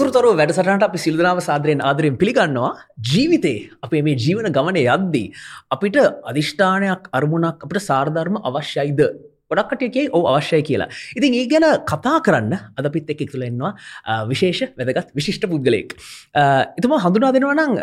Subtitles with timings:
[0.00, 2.70] උතුරතර වැඩසටට අපි සිල්දනාව සාදරයෙන් ආදරයෙන් පිළිගන්නවා
[3.08, 5.26] ජීවිතේ අපේ මේ ජීවන ගමන යද්දී
[5.74, 5.98] අපිට
[6.30, 9.02] අධිෂ්ඨානයක් අරමුණක් අපට සාර්ධර්ම අවශ්‍යයිද
[9.50, 10.88] ගොඩක්කටයකේ ඕ අවශ්‍යය කියලා.
[11.16, 13.72] ඉතින් ඒ ගැන කතා කරන්න අදපිත් එක් තුළෙන්වා
[14.30, 15.96] විශේෂ වැදගත් විශිෂ්ට පුද්ගලයෙක්.
[16.78, 17.74] එතුම හඳුනා දෙනවා නම්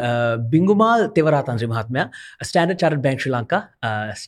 [0.54, 2.08] බිංගුමාල් තෙවරාතන්ත්‍රී මහත්මය
[2.42, 3.62] Standard චර් bank Sri Lanka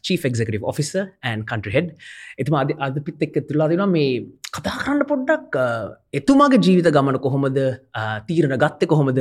[0.05, 1.95] chief executive officer and country head
[2.37, 4.11] එතුම අද අදපිත් එක් තුලා දෙනවා මේ
[4.53, 5.55] කතා කරන්න පොඩ්ඩක්
[6.19, 7.59] එතුමාගේ ජීවිත ගමන කොහොමද
[8.27, 9.19] තීරණ ගත්ත කොහොමද?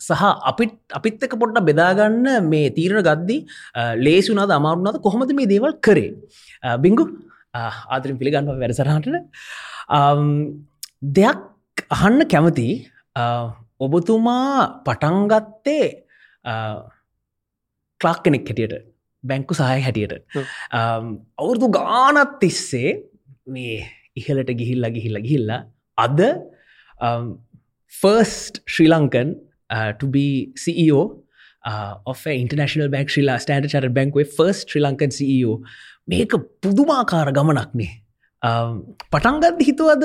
[0.00, 3.36] සහ අපිත් අපිත් එක පොඩ්ඩ බෙදාගන්න මේ තීරණ ගද්දි
[4.06, 6.12] ලේසුනාද අමාරුනාද කොහොමද මේ දේවල් කරේ?
[6.84, 7.04] බිංගු
[7.54, 9.16] ආදරින් පිළිගන්න වැඩසරහටට
[11.18, 12.68] දෙයක් අහන්න කැමති
[13.80, 15.84] ඔබතුමා පටන්ගත්තේ
[18.00, 18.74] ක්ලාක් කෙනෙක් හැටියට
[19.24, 20.24] බැංකු සහය හැටියට.
[21.38, 22.90] අවුරුදු ගානත් තිස්සේ
[23.46, 25.60] මේ ඉහලට ගිහිල්ලා ගිහිල්ල ගිහිල්ලා
[25.98, 26.20] අද
[27.92, 29.30] first Sri Lankan
[30.00, 31.00] to be CEO
[31.64, 35.54] uh, of a international bank Sri Lanka Standard Chartered Bank with first Sri Lankan CEO
[36.08, 37.90] මේක පුදුමාකාර ගමනක්නේ.
[38.42, 40.04] Um, පටන්ගත් හිතුවද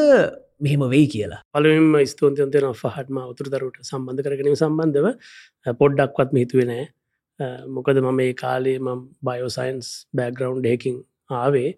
[0.60, 1.40] මෙහෙම වෙයි කියලා?
[1.56, 5.08] පලුවම ස්තෝන්තයන්තයන පහටම උතුර දරුට සම්බන්ධ කරගනීම සම්බන්ධව.
[5.66, 6.86] Uh, පොඩ්ඩක්වත් මිහිතුවෙනෑ
[7.40, 11.02] uh, මොකද මම මේ කාලේ මම් බයෝසයින්ස් බෑග්‍රවන්් හෙකින්
[11.42, 11.72] ආවේ.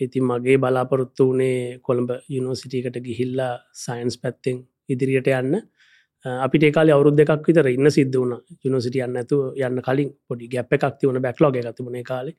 [0.00, 3.52] ඉතින් මගේ බලාපොරොත්තු වනේ කොළඹ යුනිවසිටිකට ගිහිල්ලා
[3.84, 5.58] සයින්ස් පැත්තෙන් ඉදිරියට යන්න.
[6.44, 8.34] අපිට කාල අවුද් දෙකක් විතර ඉන්න සිද්ධ වුණ.
[8.64, 12.36] යුනිසිටිය යන්න ඇතු යන්න කලින් පොඩි ගැප් එකක් තිවන බැක්ලෝග ඇතිබුණ කාලේ.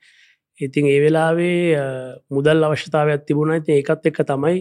[0.60, 1.60] ඉතින් ඒ වෙලාවේ
[2.36, 3.56] මුදල් අවශ්‍යතාවයක් තිබුණ.
[3.56, 4.58] ඇති ඒකත් එක්ක තමයි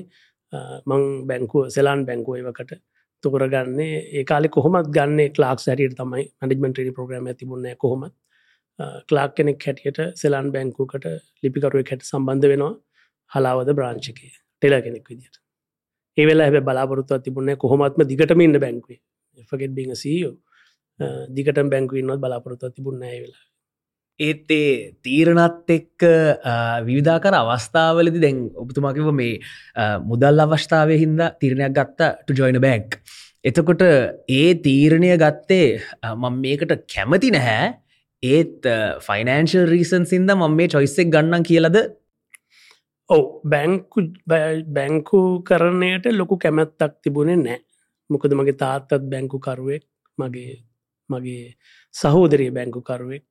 [0.91, 2.78] මං බැංකුව සෙලාන් බැංකුවවකට
[3.24, 6.24] තුකරගන්නේ ඒකාලෙ කොහොමත් ගන්න ලාක් සැරියට තමයි.
[6.42, 8.14] මඩිමෙන්ටරි ප්‍රග්‍රම තිබුණ කොහොමත්.
[9.08, 11.06] ක්ලාක් කෙනෙක් හැටියට සෙලාන් බැංකුකට
[11.42, 12.74] ලිපිකරුව හැට සම්බන්ධ වෙනවා.
[13.33, 14.31] හලාවද බ්‍රාංචිකය.
[14.62, 15.37] ටෙල කෙනෙක් විදිට
[16.19, 19.01] ඒවෙලා හැ බලාපොරත්තුව තිබුණ කොහොමත්ම දිගටම ඉන්න බැංකුවේ.
[19.51, 20.34] ෆගෙත් බිං සීෝ
[21.31, 23.44] දිගට බැංකුවන්නත් බලාපොරත්තුව තිබුණ වෙලා
[24.21, 26.05] ඒත් ඒ තීරණත් එක්ක
[26.87, 29.34] විවිධාකර අවස්ථාවලදි දැන් ඔබතුමාකිව මේ
[30.03, 32.99] මුදල් අවස්ථාවය හින්ද තීරණයක් ගත්ත ජොයින බැංක්.
[33.44, 33.83] එතකොට
[34.31, 35.69] ඒ තීරණය ගත්තේ
[36.15, 37.69] මං මේකට කැමති නැහැ.
[38.22, 38.67] ඒත්
[39.06, 41.78] ෆයිනන්ශල් රීසන් සින්ද මං මේ චොයිස්සෙක් ගන්නන් කියලද
[43.10, 44.00] ඔව බැංකු
[44.74, 47.58] බැංකු කරණයට ලොකු කැමැත්තක් තිබුණේ නෑ
[48.10, 49.84] මොකද මගේ තාත්තත් බැංකු කරුවෙක්
[50.19, 50.54] මගේ
[51.10, 51.44] මගේ
[51.94, 53.24] සහෝදරයේ බැංකු කරුවෙක්.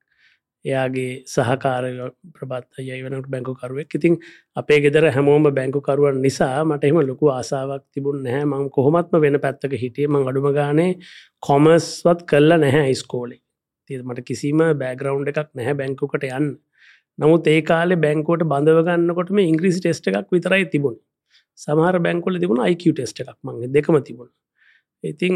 [0.66, 1.92] එයාගේ සහකාරය
[2.36, 4.16] ප්‍රබත් යයිවනට බැංකුකරුවෙක් ඉතින්
[4.58, 8.46] අපේ ගෙදර හැමෝම බැංකුකරුවන් නිසා මට එම ලොකු ආසාාවක් තිබුණ නැහැ.
[8.46, 10.08] මං කොහොමත්ම වෙන පැත්තක හිටිය?
[10.08, 10.92] මං අඩුම ගානේ
[11.40, 13.42] කොමස්වත් කල්ල නැහැ ස්කෝලේ
[13.90, 16.50] තිය මට කිසිම බෑග්‍රවන්් එකක් නැහැ බැංකුකට යන්න.
[17.20, 20.98] නමුත් ඒ කාලේ බැංකුවට බඳවගන්නකොටම ඉංග්‍රිසි ටෙස්ට එකක් විතරයි තිබුණ.
[21.60, 24.30] සමහර බැංකොල තිබුණ IQ ටෙස්ට එකක් මගේ දෙකම තිබුණ.
[25.04, 25.36] ඉතිං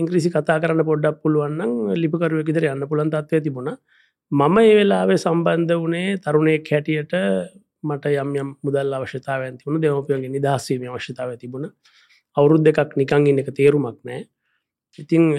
[0.00, 3.76] ඉංග්‍රිසි කතා කරන්න පොඩ්ඩක් පුළුවන්න්න ලිපකරුව විදර යන්න පුළන් තත්වය තිබුණා.
[4.32, 7.16] මම ඒ වෙලාවේ සම්බන්ධ වනේ තරුණයෙක් හැටියට
[7.84, 11.66] මට යම් යම් මුදල් අවශ්‍යතාව ඇතිවුණු දෙමපියන්ගේ නිදහස්වීම අවශ්‍යතාව තිබුණ.
[12.36, 14.22] අවුරුද් දෙකක් නිකං ඉන්න එක තේරුමක් නෑ.
[14.98, 15.32] ඉතින්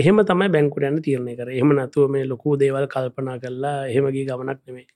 [0.00, 1.48] එහෙම තමයි බැංකුට යන්න තීරණය කර.
[1.58, 4.88] එහම නතුව මේ ලොකු දේවල් කල්පනා කරලා එහෙමගේ ගමනක් නෙමේ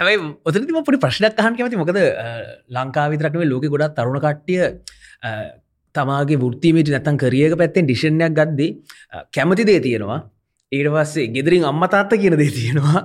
[0.00, 0.18] හැයි
[0.48, 1.98] ඔතනතිම පොඩි ප්‍රශ්නයක් අහන් කැමති මොකද
[2.76, 4.62] ලංකා විතරක්නේ ලෝක ගොඩත් තරුණ කට්ටිය
[5.94, 8.70] තමාගේ ෘත්තිමේට නැතන් කරියක පැත්තෙන් ඩිෂණයක් ගද්දී
[9.36, 10.20] කැමති දේ තියෙනවා.
[10.72, 13.02] ඊට පස්සේ ගෙදරින් අම්මතාත්ත කියන දේ තියෙනවා.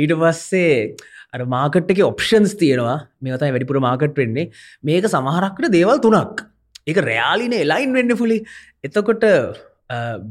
[0.00, 0.96] ඊට පස්සේ
[1.34, 2.96] අර මාකට්ක ඔප්ෂන්ස් තියෙනවා.
[3.22, 4.50] මේතයි වැඩිපුර මාකට් වෙන්නේ.
[4.82, 6.42] මේක සමහරක්ට දේවල් තුනක්.
[6.90, 8.40] එක රයාලින එලයින් වෙන්න පුලි
[8.84, 9.24] එතකොට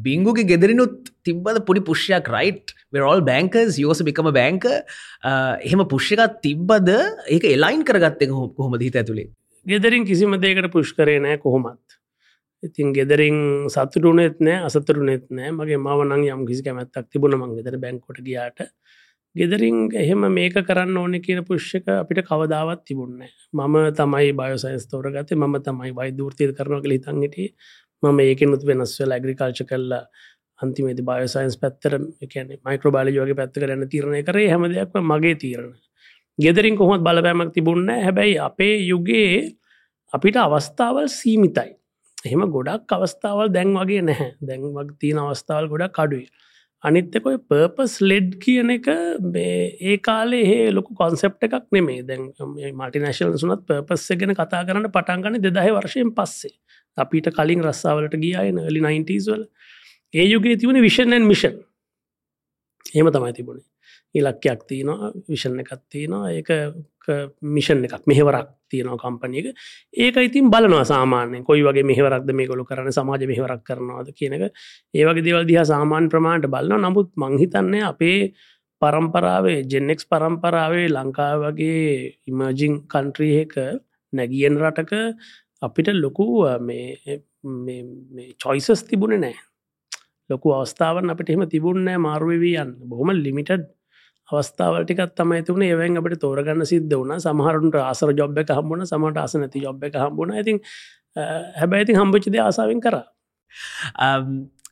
[0.08, 6.92] බිංගුගේ ගෙදරනුත් තිබ්බද පුඩි පුෂ්යක් රයිට් වෙරෝල් බැංකස් යෝස බිකම බැංක එහෙම පුෂ්‍යකත් තිබ්බද
[7.30, 9.32] ඒක එලයින් කරගත්තක හොම හිත ඇතුළේ
[9.66, 12.00] ගෙදරින් කිසිම දේකට පුෂ් කරේ නෑ කොහොමත්.
[12.64, 15.52] ඉතින් ගෙදරින් සතුරුනෙත් නෑ අසතුරුනෙත් නෑ.
[15.52, 18.60] මගේ මවනං යම් කිසි කැමැත්තක් තිබුණ මං ගෙදර බැංකොට ගියාට.
[19.36, 25.56] ගෙදරින් එහෙම මේක කරන්න ඕනෙ කියන පුෂ්ක අපිට කවදාවත් තිබුන්නේ මම තමයි බයෝසයින්ස් තෝරගත ම
[25.60, 27.40] තමයි වෛදෘතිය කරන කළ හිතන්ගට
[28.04, 30.04] මම ඒකනුත් වෙනස්වල ඇග්‍රිකල්ච කල්ලා
[30.60, 31.98] අන්තිමේති බයෝසයින්ස් පැත්තර
[32.32, 35.74] කියන මයික්‍රෝබාලියෝගේ පැත්ත කරන්න තීරණය කරේ හැම දෙයක්ම මගේ තීරණ.
[36.40, 39.56] ගෙදරින් කොහොත් බලපෑමක් තිබුන්න හැබැයි අපේ යුගයේ
[40.14, 41.72] අපිට අවස්ථාවල් සීමිතයි.
[42.26, 44.32] එහෙම ගොඩක් අවස්ථාවල් දැන් වගේ නැහැ.
[44.42, 46.28] දැන් වගේ තියෙන අවස්ථාවල් ගොඩක් අඩුයි.
[46.84, 52.24] අනිත්තකොයි පර්පස් ලෙඩ් කියන එක ඒ කාලේ ඒ ලොකු කොන්සෙප් එකක් නෙමේ දැන්
[52.74, 56.56] මටිනශල් සුනත් පර්පස්ස ගැන කතා කරන්න පටන්ගන්න දෙදහ වර්ෂයෙන් පස්සේ.
[56.98, 59.44] අපිට කලින් රස්සාාවලට ගියාය නලි 90ස් වල.
[60.14, 61.62] ඒ යුගේ තිබුණ විෂණන් මිෂන්
[62.96, 63.68] හෙම තමයි තිබුණේ.
[64.16, 66.50] ඉලක්කයක් තියනවා විෂණ එකත් තියනවා ඒක
[67.56, 69.48] මිෂන් එකක් මෙහෙවරක් තියෙනවා කම්පනියක
[69.96, 74.46] ඒක ඉතින් බලනවා සාමාන්‍ය කොයි වගේ මෙහවරක්ද මේ ගොලු කරන සමාජ මෙහවරක් කරනවාද කියනක
[74.94, 78.20] ඒවගේ දෙවල් දිහ සාමාන්‍ය ප්‍රමාණට බලන්න නමුත් මංහිතන්නේ අපේ
[78.82, 81.82] පරම්පරාවේ ජෙන්නෙක්ස් පරම්පරාවේ ලංකා වගේ
[82.28, 83.56] ඉමර්ජිං කන්ට්‍රීහක
[84.14, 84.94] නැගියෙන් රටක
[85.68, 86.26] අපිට ලොකු
[88.44, 89.36] චොයිසස් තිබුණ නෑ
[90.30, 92.74] ලොකු අවස්ථාවන් අපිට එහෙම තිබුන්නෑ මාරුවවී යන්න.
[92.92, 93.66] බොහොම ලිමිටඩ්
[94.30, 97.16] අවස්ථාවටිකත් තමයි තුන ඒවැන් අපට තෝරගන්න සිද්ධ වුණ.
[97.26, 100.60] සමහරුන්ට ආසර ජොබ් එක හම්බුණ සමට අස නැති ජොබ් එක හම්බුණ ඉතින්
[101.62, 102.98] හැබැයිති හම්බචිද ආසාාවෙන් කර.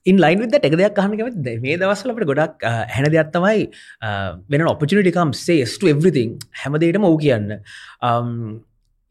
[0.10, 2.66] ඉන් ලයින් විද එක දෙයක් අහනකමත් මේ දවස්සලට ගොඩක්
[2.96, 3.68] හැන දෙයක් තමයි
[4.52, 7.58] වෙන ඔපචනිටිකම් සේස්ට එවරිතිං හැමදේටම ඕ කියන්න.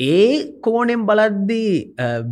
[0.00, 0.28] ඒ
[0.64, 1.72] කෝනෙම් බලද්දී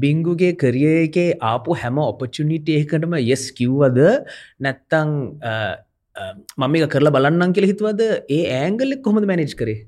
[0.03, 3.99] බිංගුගේ කරිය එකේ ආපු හැම ඔපචුනිටේකටම යෙස් කිව්වද?
[4.61, 5.11] නැත්තං
[6.59, 8.01] මම එක කරලා බලන්නම් කියල හිතුවද?
[8.37, 9.79] ඒ ඇංගල්ලෙක් කොහොමද මැනේජ් කරේ?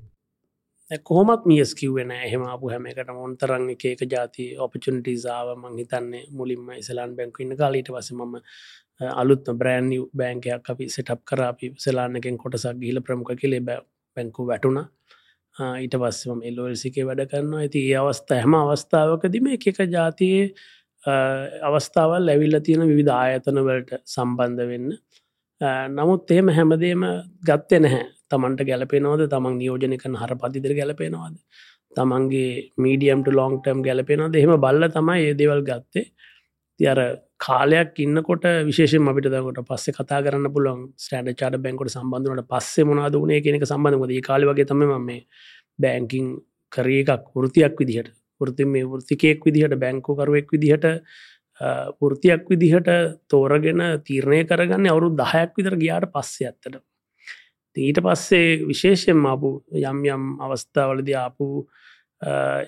[1.09, 6.71] කොහොමත් මියස් කිව්වෙන එහෙම අපපු හැම එකට මොන්තරන් එක එක ජාති ඔපචුනිටිසාාව මං හිතන්නේ මුලින්ම
[6.77, 8.35] ඉසලාන් බැංකු ඉන්න කාලීට වස මම
[9.21, 9.89] අලුත් බ්‍රෑන්්
[10.19, 11.41] බෑන්කයක් අපි සටප් කර.
[11.51, 14.81] අපි සලාන්නකෙන් කොටසක් ගිල ප්‍රමුඛ කෙලේ බැංකු වැටුණ.
[15.59, 17.63] ඊට පස්සම එල්ලෝල්සිකේ වැඩ කරනවා.
[17.63, 20.45] ඇති ඒ අවස්ථා හැම අවස්ථාවකදම එක එක ජාතියේ
[21.69, 24.89] අවස්ථාවල් ඇවිල්ල තියෙන විවිධ ආයතනවලට සම්බන්ධ වෙන්න.
[25.97, 27.03] නමුත් එහෙම හැමදේම
[27.49, 28.07] ගත්තය නැහැ.
[28.31, 29.27] තමන්ට ගැලපෙනවද?
[29.33, 31.35] තමන් නියෝජනකන හර පතිදිර ගැලපෙනවාද?
[31.97, 34.35] තමන්ගේ මීඩියම්ට ලොංටම් ගැලපෙනවද?
[34.35, 36.05] එහෙම බල්ල තමයි ඒ දේවල් ගත්තේ.
[36.79, 36.99] තියර
[37.41, 43.17] කාලයක් ඉන්නකොට විශේෂෙන් අපිට දකට පස්සේ කතා කරන්න පුළුවන් ස්ටඩ චාට බැංකොට සම්බන්ධනට පස්සේ මොනාද
[43.17, 45.21] වනේ කෙනෙක සම්බන්ධකද කාල වගේ තම මේ
[45.79, 46.33] බෑංකින්
[46.71, 48.13] කරේ එකක් වෘතියක් විදිහට.
[48.41, 50.85] වෘති මේ වෘතිකයෙක් විදිහට බැංකෝකරුවෙක් විදිහට
[52.01, 52.89] වෘතියක් විදිහට
[53.29, 56.81] තෝරගෙන තීරණය කරගන්න අවුරු දහයක් විතර ගියාට පස්සේ ඇත්තට
[57.77, 59.51] ඊට පස්සේ විශේෂයෙන් ආපු
[59.81, 61.47] යම් යම් අවස්ථාවලද ආපු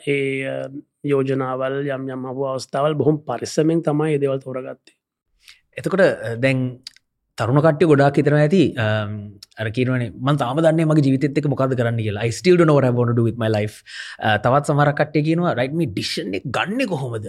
[0.08, 0.58] ඒ
[1.04, 4.96] යෝජනාවල් යම් යම් අප අවස්ථාවල් බොහොම පරිස්සමෙන් තමයි දෙවල් තෝරගත්තේ.
[5.78, 6.04] එතකොට
[6.44, 6.60] දැන්
[7.38, 8.64] තරුණ කට්ටය ගොඩක් හිතන ඇති
[9.62, 12.30] අරකිනේ මන් තාම දන්න මගේ ජීවිතක මොකද කරන්න කියලා.
[12.38, 13.68] ස්ටිල්ඩ නොවර බොඩ ම ලයි
[14.46, 17.26] තවත් සමර කට්ටය කියනවා රයිටම ඩිෂණ ගන්න කොහොමද?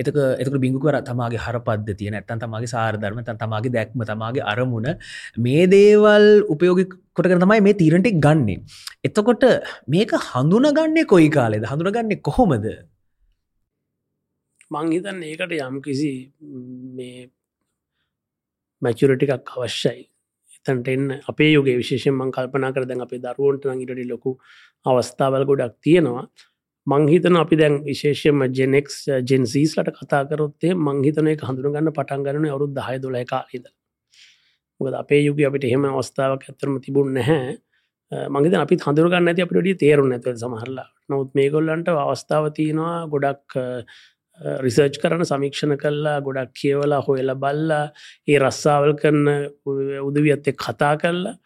[0.00, 4.88] එතක එතක බිංගුකර තමාගේ හර පද්ධතිය නැත්තන් තමගේ සාරධර්ම තන් තමාගේ දැක්ම තමාගේ අරමුණ
[5.46, 6.86] මේ දේවල් උපයෝගි
[7.16, 8.62] කොට කර තමයි මේ තීරණටෙක් ගන්නේ.
[9.08, 9.44] එතකොට
[9.96, 11.68] මේක හඳුන ගන්නේ කොයි කාලෙද?
[11.72, 12.72] හඳුනගන්නේ කොහොමද?
[14.72, 16.12] මංහිතන් ඒකට යම් කිසි
[16.96, 17.26] මේ
[18.82, 20.06] මැචුරටිකක් අවශ්‍යයි.
[20.66, 21.10] එතන්ට එන්න.
[21.28, 24.36] අපේ යෝගේ විශේෂෙන් මං කල්පනා කර දැන් අපේ දරුවන්ට නඟිටට ලොකු
[24.86, 26.24] අවස්ථාවල් ගොඩක් තියෙනවා.
[26.86, 33.18] මංහිතන අපි දැන් විශේෂයම ජෙනෙක්ස් ජෙන්සීස්ලට කතාකරොත්තේ මංහිතන එක හඳුනගන්න පටන් ගන්න අවුරුත් දහය දොල
[33.26, 33.68] කාලීද
[34.80, 37.52] මොකද අපේ යුග අපිට එහෙම අවස්ථාවක් ඇතරම තිබුණ නැහැ.
[38.12, 43.56] මගේ අපි හඳුරගන්න ඇති අපිට තේරුම් ඇත සමහරලා නොත් මේගොල්ලන්ට අවස්ථාව තියෙනවා ගොඩක්
[44.40, 47.84] රිසර්ච් කරන සමීක්ෂණ කල්ලා ගොඩක් කියවලා හොයලා බල්ලා
[48.28, 49.28] ඒ රස්සාවල් කරන
[50.02, 51.36] උදවියත්තෙක් කතා කරලා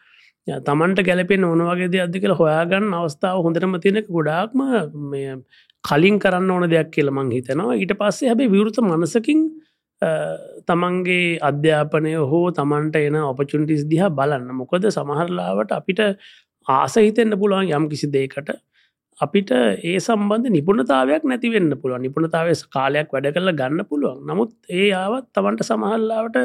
[0.61, 4.61] තමන්ට ගැලපෙන් ඕනවගේ දෙ අදි කියල හොයාගන්න අවස්ථාව හොඳටම තියෙනෙ ගොඩාක්ම
[5.83, 7.75] කලින් කරන්න ඕන දෙයක් කියල මං හිතනවා.
[7.75, 9.41] ඊට පස්සේ හැබේ විවෘත මනසකින්
[10.67, 14.47] තමන්ගේ අධ්‍යාපනය හෝ තමන්ට එන ඔපචුන්ටිස් දිහා බලන්න.
[14.53, 16.01] මොකද සමහරලාවට අපිට
[16.67, 18.55] ආස හිතෙන්න්න පුළුවන් යම් කිසි දේකට
[19.19, 22.01] අපිට ඒ සම්බන්ධ නිපුණතාවයක් නැතිවෙන්න පුළුවන්.
[22.01, 24.19] නිපුණතාව කාලයක් වැඩ කරල ගන්න පුළුවන්.
[24.29, 26.37] නමුත් ඒ ආවත් තමන්ට සමහල්ලාවට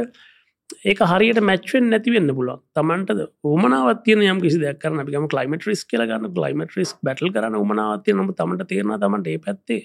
[0.85, 2.63] ඒක හරියට මැච්වෙන් නැතිවෙන්න පුළුවන්.
[2.75, 3.11] තමන්ට
[3.45, 8.17] උමනාවත්තිය යම් කිසි දෙයක් කරන අපිම කලයිමට රිස් කියල ගන්න කලයිමට රිස් බැටල් කරන උමනාවත්තිය
[8.17, 9.81] නම තමට තේරන තමට ඒ පැත්තේ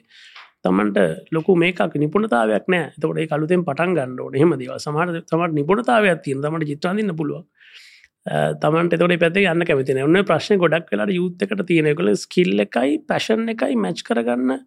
[0.63, 2.91] තමන්ට ලොකු මේකක් නිපුණතාවයක් නෑ.
[3.01, 4.39] තොට කලුතෙන් පටන් ගන්න ඕන.
[4.41, 7.45] හෙම දේව සමට තමට නිපුණතාවයක් තිය තමට ජිත්‍රන්දින්න පුළුවන්.
[8.61, 13.79] තමන්ට තොට පැති යන්න කැමතින ඔන්න ප්‍රශ්න ගොඩක් වෙලාට යුත්තකට තියෙනකළ ස්කිල්ල එකයි පැෂන් එකයි
[13.79, 14.59] මැච් කරගන්න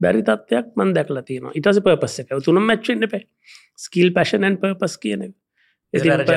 [0.00, 2.36] බැරි තත්වයක් මන් දැකලා තියෙන ඉටස පපස්ස එක.
[2.44, 3.24] තුනම් මච්චෙන්න්න පේ
[3.78, 5.26] ස්කිල් පැෂනන් පපස් කියන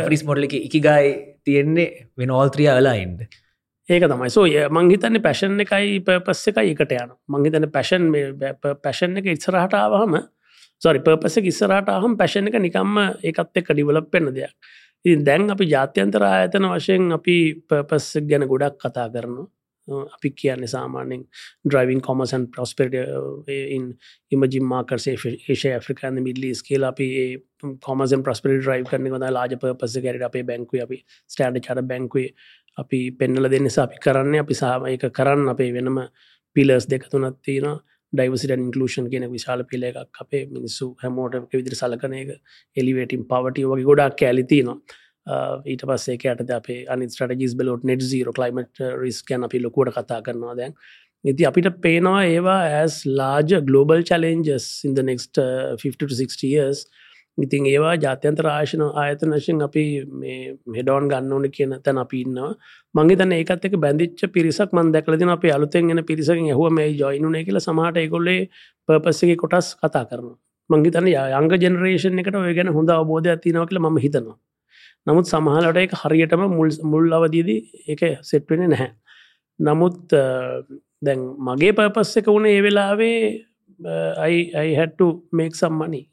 [0.06, 1.14] ෆරිස් මොඩල එක ඉකිගයි
[1.44, 3.26] තියෙන්නේ වෙන ඕල්ත්‍රිය අලායින්ද
[3.90, 4.30] ඒක තමයි.
[4.30, 8.08] සෝය මංහිතන්න පැෂන් එකයි පපස්ස එකයි එකට යන මංහිතන පැෂන්
[8.62, 10.22] පැෂන් එක ඉත්සරහටාවහම
[10.82, 14.72] සොරි පපස ඉස්සරට හම පැෂන් එක නිකම්ම ඒකත් එක්ක ඩිවලප් පෙන්න්න දෙයක්
[15.06, 17.38] ඉතින් දැන් අපි ජාත්‍යන්තර ආයතන වශයෙන් අපි
[17.70, 19.48] පපස් ගැන ගොඩක් කතා කරනවා.
[19.88, 21.24] අපි කියන්නේ සාමාන්‍යෙන්
[21.66, 22.94] ඩ්‍රයිවින් කොමසන් ප්‍රස්පෙට
[24.32, 27.08] ඉමජිම් මාකරස ඒෂ ඇෆ්‍රිකාන්න මිල්ලි ස්කේල අපි
[27.80, 32.30] කොමසන් ප්‍රස්පෙට ්‍රයි් කරන ොද ලාජ පස ගැරට අපේ බැංකුව අපි ස්ටඩ චර බැංකුවේ
[32.78, 34.36] අපි පෙන්නල දෙන්නස අපි කරන්න.
[34.44, 35.98] අපි සාම එක කරන්න අපේ වෙනම
[36.56, 37.80] පිලස් දෙක තුනත් තියෙන
[38.14, 42.34] ඩයිවසිට ඉන්කලෂන් කියන විශාල පිල එකක් අපේ මිනිස්සු හැමෝට විදිර සලකන එක
[42.78, 44.78] එලිවේටින් පවටිය වගේ ගොඩක් කෑලිතිනවා
[45.66, 50.22] ඊට පස්සේ ඇයට අපේ අනි ස්ටජිස් බලොට නෙට සීර කලයිමට රිස් ගැන අපි ලොකුවට කතා
[50.22, 50.74] කරනවා දැන්.
[51.24, 55.38] ඉති අපිට පේනවා ඒවා ඇස් ලාජ ගලෝබල් චලෙන්ජස් ඉද නෙක්ට
[55.84, 56.88] 50 years.
[57.38, 59.84] ඉතින් ඒවා ජාත්‍යන්ත රාශන ආයතන වශයෙන් අපි
[60.68, 62.52] මෙඩෝන් ගන්න ඕන කියන තැන අපි ඉන්නවා.
[62.96, 67.44] මගේ තන ඒකත් එක බැඳිච්ච පිරිසක් මන් දැකලදින අප අලුතෙන් එෙන පිරිසකින් ඇහුව මේ ජොයිනුනේ
[67.46, 68.40] කියල සමහට එකොල්ලේ
[68.88, 70.38] පර්පස්සගේ කොටස් කතා කරනවා.
[70.70, 74.38] මංගේ තන යංග ජනරේෂන් එකට ඔය ගැන හොඳ අවබෝධ ඇතිනව කියල ම හිතනවා.
[75.08, 78.92] නමුත් සමහලට එක හරියටම මුල් මුල් අවදීදී එක සෙට්වෙන නැහැ.
[79.60, 80.20] නමුත්
[81.02, 83.18] දැන් මගේ පපස්ස එක වුණ ඒ වෙලාවේ
[84.20, 86.11] අයිහැට්ටු මේක් සම්මනි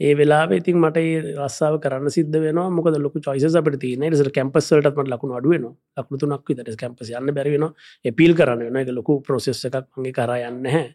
[0.00, 1.02] ඒ වෙලා ඉතින් මට
[1.38, 6.76] රස්සාාව කරන්න සිද්ධ වෙන මොක ලොක චයිස අපට තියන ෙස කැම්පස්සල්ටත් ලකුණු අඩුවන ලකුණුතුනක් විතට
[6.76, 7.66] කැම්පස යන්න බැරිවෙන
[8.04, 9.86] එපිල් කරන්න වෙන එක ලොකු ප්‍රසෙස් එකක්.
[9.96, 10.88] මගේ කරයන්න හැ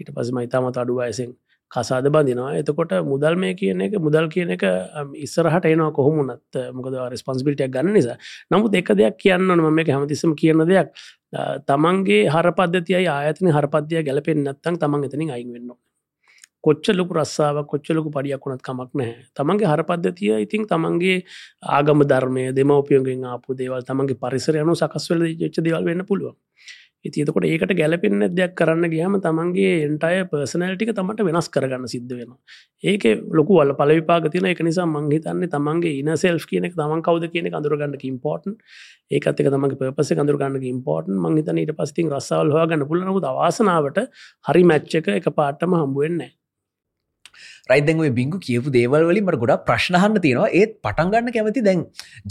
[0.00, 1.36] ඊට පස මයිතාමත අඩු අයසෙන්
[1.70, 2.56] කසාද බඳනවා.
[2.58, 4.66] එතකොට මුදල් මේ කියන එක මුදල් කියන එක
[5.24, 8.18] ඉස්සරහට එනවා කොහොමුණත් මොකද රස්පන්ස්බිලිටයක් ගන්න නිසා.
[8.50, 10.90] නමුත් එක දෙයක් කියන්න නොම මේ හැමතිසම කියන්න දෙයක්.
[11.68, 15.80] තමන්ගේ හරපද්ධතියයි ආයතන හරපදය ගැලපෙන් නත්තන් තමන් එතනින් අයින් වෙන්නවා
[16.64, 19.24] කොච්චලොකු රස්සාාව කොච්චලොකු පඩියක් වුණත් කමක් නැහැ.
[19.34, 21.18] තමන්ගේ හරපද්ධතිය ඉතින් තමන්ගේ
[21.70, 26.36] ආගම ධර්මය දෙමවපියගෙන් ආපු දේවල් තමන්ගේ පරිසර යනු සකස්වල ච්ච දෙවල් වෙන්න පුළුවන්.
[27.04, 32.36] ඉතිතකොට ඒකට ගැලපෙන්න්න දෙයක් කරන්න ගියම තමන්ගේ එන්ටය පර්සනල්ටික තමට වෙනස් කරගන්න සිද්ධ වෙන
[32.84, 37.96] ඒක ලොකු වල පලවිපාගතින එක නිසා මංහිතන්නේ තමන්ගේ ඉන සෙල් කියන තමන් කවද කියන අඳුරගන්න
[38.10, 38.54] ඉම්පෝර්ටන්
[39.10, 44.00] ඒකත් තමගේ පපස කඳුරගන්න ඉම්පෝර්ටන් මංහිතන ඊට පස්තින් රස්සාල් හගන්න පුලනකු දවාසනාවට
[44.44, 46.30] හරි මැච්චක එක පාටම හම්බුවෙන්නේ
[47.72, 50.50] රයිදැන් ඔය බිංගු කියපු දේවල් වලින් මට ගොඩක් ප්‍රශ්නහන්න තියෙනවා.
[50.60, 51.82] ඒත් පටන්ගන්න කැමති දැන්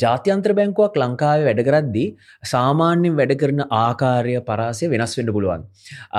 [0.03, 2.07] ජාත්‍යන්ත්‍ර බැංකුවක් ලංකාවේ වැඩකරද්දී
[2.53, 5.63] සාමාන්‍යෙන් වැඩ කරන ආකාරය පරාසය වෙනස් වෙන්න පුළුවන්.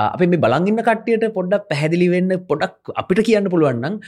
[0.05, 3.99] අපි මේ බලංගන්න කට්ටියට පොඩ්ඩක් පැහැදිලි වෙන්න පොඩක් අපිට කියන්න පුළුවන්නම්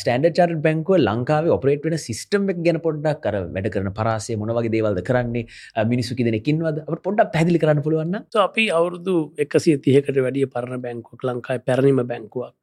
[0.00, 4.74] ස්ටන්ඩ චර් බැංකුව ලංකාවේ ඔපරේට් වෙන සිස්ටම් එක ගැන පොඩ්ඩක් කර වැඩ කරන පරාසය මොනවගේ
[4.76, 5.44] දේවල්ද කරන්නේ
[5.92, 11.66] මිනිසු කිදෙනකින්වද අප පොඩ්ඩක් පැදිලි කරන්න පුළුවන්න අපි අවුරුදු එකසිය තියකට වැඩිය පරණ බැංකුවක් ලංකායි
[11.66, 12.54] පැරණිම බැංකුවක්.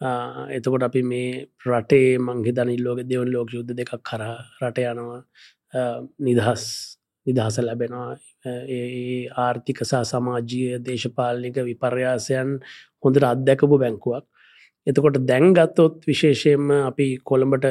[0.00, 4.22] එතකොට අපි මේ රටේ මංහිතන ඉල්ලෝක දෙවන් ලෝක යුද්ධ දෙකක් කර
[4.60, 5.22] රට යනවා.
[6.20, 6.64] නිදහස්
[7.26, 8.18] නිදහස ලැබෙනවා.
[8.46, 12.50] ඒ ආර්ථික සහ සමාජීය දේශපාලනික විපර්යාසයන්
[13.02, 14.24] හොඳට අත්දැකපු බැංකුවක්.
[14.86, 17.66] එතකොට දැන්ගත්තොත් විශේෂයෙන්ම අපි කොළඹට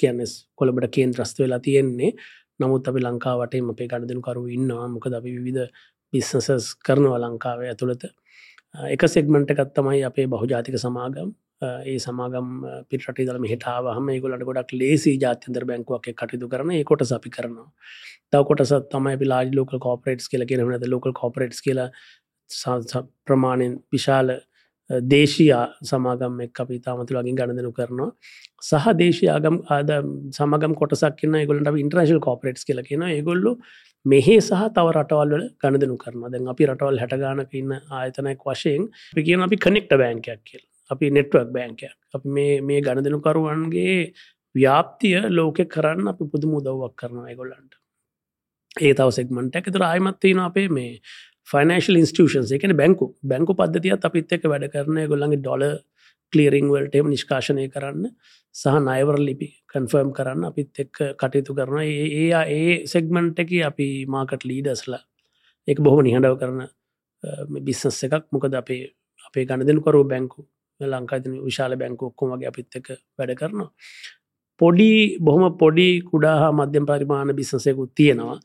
[0.00, 0.22] කියන්න
[0.54, 2.14] කොළඹට කේන් ත්‍රස්ත වෙලා තියෙන්නේ.
[2.60, 4.86] නමුත් අපි ලංකාවටේ අපේ ගණදනු කරු ඉන්නවා.
[4.88, 5.70] මොකද අපි විවිධ
[6.12, 8.04] බිස්නසස් කරනවා ලංකාවේ ඇතුළත.
[8.74, 11.28] එක සෙක්මට එකත්තමයි අපේ බහුජාතික සමාගම්.
[11.62, 12.48] ඒ සමාගම්
[12.90, 17.68] පිටට දම හිටාව හම ගොලට ගොඩක් ලේසි ජාත්‍යන්තර බැංකුවක් කටයුතු කරන කොට සපි කරනවා.
[18.32, 21.80] තව කොටස තමයි පිලාජ ලෝක කෝපරේටස් කියල කියෙනට ලෝක කෝපරේටස් කියල
[23.26, 24.34] ප්‍රමාණයෙන් විශාල
[24.90, 28.10] දේශයා සමාගම් එක් අපි තාමතුලගින් ගණදනු කරනවා.
[28.62, 29.90] සහ දේශයාගම් ආද
[30.32, 33.56] සමගම් කොටසක් න්න ගොලට ඉන්ට්‍රශල් කෝපරේටස් කියල කියෙන ඒගොල්ලු
[34.06, 38.88] මෙහේ සහ තව රටවල්ල ගණදනු කරන දැන් අපි රටවල් හැටගානක ඉන්න ආයතනයක් වශයෙන්
[39.20, 40.64] කියන අපි කනෙක්ට බෑන්කයක් කියල්.
[40.90, 44.12] අපි නෙට්වක් බෑන්කයක් අපි මේ මේ ගණදනුකරුවන්ගේ
[44.54, 47.80] ව්‍යාප්තිය ලෝකෙ කරන්න අපි පුදුම උදව්වක් කරනවා ගොල්ලන්ට
[48.76, 50.92] ඒ තව සෙක්මට එකතර අයමත්තින අපේ මේ
[51.48, 53.06] ෆනශල් ඉන්ස්ටියෂන්ස් එකන බැංකු.
[53.24, 55.64] බැංකු පද්ධතියත් අපිත් එක වැඩ කරන ගොල්ලගේ ඩොල
[56.32, 58.06] කලීරිං වල්ටම නිෂ්කාශනය කරන්න
[58.54, 64.48] සහ නයවර ලිපි කන්ෆර්ම් කරන්න අපිත් එක් කටයුතු කරන ඒ ඒ සෙක්මන්ට් එක අපි මාකට
[64.50, 65.02] ලීඩස්ලා
[65.68, 66.60] එක බොහොම නිහඬව කරන
[67.60, 68.24] බිස්සස් එකක්.
[68.32, 68.82] මොකද අපේ
[69.26, 70.46] අපේ ගණදනකරු බැංකු
[70.80, 73.70] ලංකාතින විශාල බැංකු ඔක්කොම වගේ අපිත් එක වැඩ කරනවා.
[74.60, 78.38] පොඩි බොහොම පොඩි කුඩා හා මධ්‍යම පරිමාණ බිස්සසයකුත් තියෙනවා.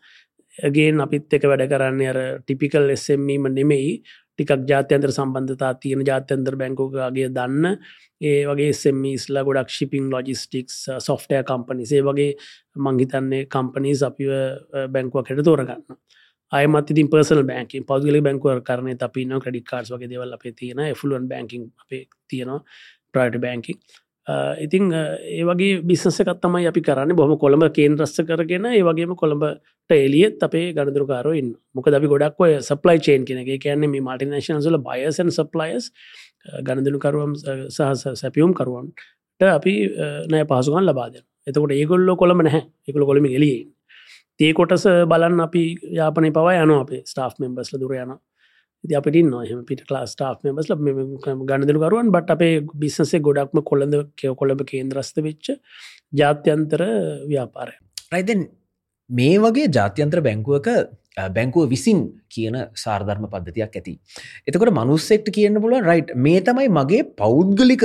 [0.69, 3.93] ගේ අපිත් එක වැඩ කරන්න අර ටිපිකල් එස්සෙම්මීම නෙමෙයි.
[4.33, 7.79] ටිකක් ජාත්‍යන්ත්‍ර සම්බන්ධතා තියෙන ජාත්‍යන්ත්‍ර බැංකෝගගේ දන්න.
[8.21, 12.31] ඒ වගේ සෙමිස්ලා ගොඩක් ශිපිං ලොජිස්ටික්ස් සොෆ්ටය කම්පනිසේ වගේ
[12.77, 14.31] මංහිතන්නේ කම්පනීස් අපිව
[14.93, 15.83] බැංකුවක් හෙට තෝරගන්න
[16.51, 21.27] අයමත් ඉතින් පර්සල් බැංකින් පෞද්ගලි බැංකුව කරන අපින ක්‍රඩි කාර්ස් වගේ දෙවල් අපේ තියෙන ෆලුවන්
[21.27, 22.61] බැංකින් අපේ තියෙනවා
[23.13, 23.77] ප්‍රයිට බැංකින්
[24.59, 27.15] ඉතිං ඒ වගේ බිස්සසකත් තමයි අපි කරන්න.
[27.15, 32.99] බොහම කොළඹ කේන්ද්‍රස්ස කරගෙන ඒ වගේම කොළඹට එලියත් අපේ ගණදුරකාරන්න මොක අපි ගොඩක් ඔය සප්ලයි
[32.99, 35.91] චේන් කෙන කියන්නේ මේ මල්ටිනේශනසල බයසන් සප්ලයිස්
[36.63, 37.33] ගණදනුකරුවම්
[37.69, 39.73] සහ සැපියුම් කරුවන්ට අපි
[40.27, 42.63] නෑ පහසුකන් ලබාද එතකොට ඒගොල්ලො කොළඹ නැහැ.
[42.87, 43.67] එකළ කොළම එලියෙන්
[44.39, 45.63] ඒ කොටස බලන්න අපි
[45.97, 48.19] යාපනය පවා යන අපේ ස්ටාෆ් මෙම්බස්ල දුර යනවා.
[48.83, 50.75] ඉති අපිට නොහම පිට ලා ස්ටා් මෙබස්ල
[51.49, 55.47] ගණදරුකරුවන් බට අපේ බිස්සසේ ගොඩක්ම කොළඳ කෙව කොළඹ කේන්ද්‍රස්ත වෙච්ච
[56.13, 56.81] ජාත්‍යන්තර
[57.31, 57.75] ව්‍යාපාරය.
[58.13, 58.41] රයිදන්
[59.09, 60.69] මේ වගේ ජාත්‍යන්ත්‍ර බැංකුවක
[61.17, 61.99] බැංකුව විසින්
[62.29, 63.93] කියන සාර්ධර්ම පද්ධතියක් ඇති.
[64.47, 67.83] එතකොට මනුස්සෙක්ට කියන්න පුළුවන් රයිට් මේ තමයි මගේ පෞද්ගලික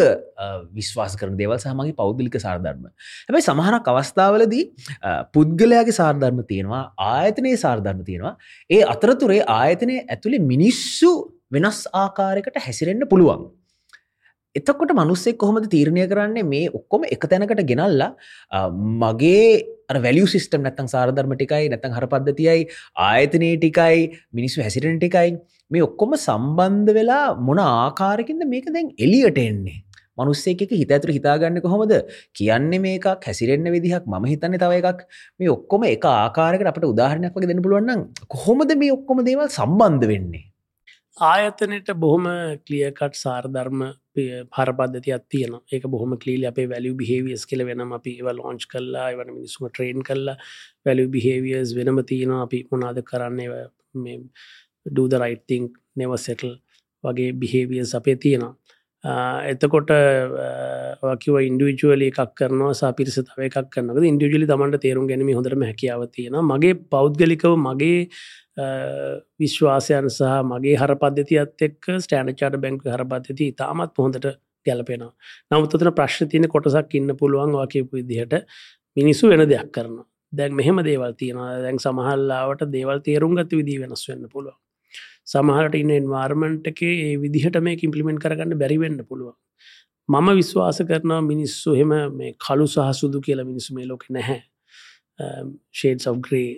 [0.73, 2.87] විශ්වාස කරන දේවල් සහමගේ පෞද්ගලික සාර්ධර්ම.
[3.29, 4.65] හැබයි සමහනක් අවස්ථාවලදී
[5.35, 8.37] පුද්ගලයාගේ සාර්ධර්ම තියෙනවා ආයතනයේ සාර්ධර්ම තියෙනවා
[8.71, 11.13] ඒ අතරතුරේ ආයතනය ඇතුළේ මිනිස්සු
[11.51, 13.45] වෙනස් ආකාරයකට හැසිරෙන්න්න පුළුවන්
[14.59, 16.45] එතකොට මනුස්සෙක් කොහොමද තීරණය කරන්නේ?
[16.53, 18.11] මේ ඔක්කොම එක තැනකට ගෙනල්ලා
[19.03, 19.47] මගේ
[20.05, 22.69] වැලිය සිිටම් නැත්තං සාරධර්ම ටිකයි නැතන් හර පද්ධතියයි
[23.09, 24.05] ආයතනයේ ටිකයි
[24.39, 25.35] මිනිස්සු හැසිරෙන ටිකයි.
[25.71, 29.77] මේ ඔක්කොම සම්බන්ධ වෙලා මොන ආකාරකින්ද මේක දැන් එලියට එන්නේ?
[30.19, 31.93] මනුස්සේක හිත ඇතුර හිතාගන්න කොහොමද?
[32.39, 35.01] කියන්නේ මේක හැසිරෙන්න්න විදිහක් ම හිතන්න තව එකක්.
[35.41, 40.45] මේ ඔක්කොම එක ආකාරකට අපට උදාහරණයක් වගේ දෙන්න පුළුවන්න්න කොහොමද මේ ඔක්කොම දේවල් සම්බන්ධ වෙන්නේ?
[41.17, 42.25] ආයතනයට බොහොම
[42.67, 43.83] කලියකට් සාර්ධර්ම
[44.51, 49.31] පරපද්ධතියක් තියෙන ඒක බොහොම කලීල අපේ වැලිය බිහේවියස් කියල වෙනම අපි ඒව ලෝංච් කල්ලා වන
[49.31, 50.37] මිනිස්සුම ට්‍රේන් කල්ලා
[50.85, 52.43] වැලිය බිහේවියස් වෙනම තියෙනවා.
[52.43, 53.69] අපි මොනාද කරන්නේ?
[53.95, 54.19] මේ
[54.87, 56.53] ඩූද රයිටතිං නෙවසෙටල්
[57.05, 58.55] වගේ බිහේවියස් අපේ තියෙනවා.
[59.45, 59.91] එතකොට
[61.21, 66.39] කිව ඉන්ඩිවිජුවල එකක් කරනවා සාපිරිස තව එකක් කරනක ඉන්ඩිවිජලි තමන්ට තේරුම් ගැනීම හොඳරම හැකියාව තියෙන
[66.45, 68.09] මගේ පෞද්ගලිකව මගේ
[69.41, 74.33] විශ්වාසයන් සහ මගේ හර පද්ධතියත් එක් ස්ටෑන චාට බැංක හර පද්ධති තාමත් හොඳට
[74.67, 75.13] ගැලපෙනවා
[75.53, 78.43] නමුත්තන ප්‍රශ්න තියන කොටසක් ඉන්න පුළුවන් වාකයපු විදිහට
[78.97, 84.05] මිනිස්සු වෙන දෙයක් කරන දැන් මෙහෙම දේවල් තියෙන දැන් සමහල්ලාවට දේවල් තේරුම් ගත විදී වෙනස්
[84.09, 84.57] වෙන්න පුළුවන්.
[85.27, 89.37] සමහට ඉන්න එන්වාර්මන්ට් එක ඒ විදිහට මේ ඉම්පලිමෙන්ට කරගන්න බැරිවෙන්න පුළුවන්.
[90.09, 94.41] මම විශ්වාස කරනවා මිනිස්සු හෙම මේ කළු සහ සුදු කියලා මිනිස්සු මේ ලෝක නැහැ.
[95.73, 96.49] ෂේඩ් of ග්‍රේ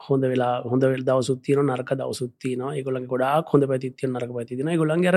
[0.00, 5.16] හොඳ වෙලා හොඳ දවසුත්තියන නරක දවසුත්තියන ගොලන් ගොඩක් හොඳ පැතිත්තිය නරක පැතින ගොලන්ගර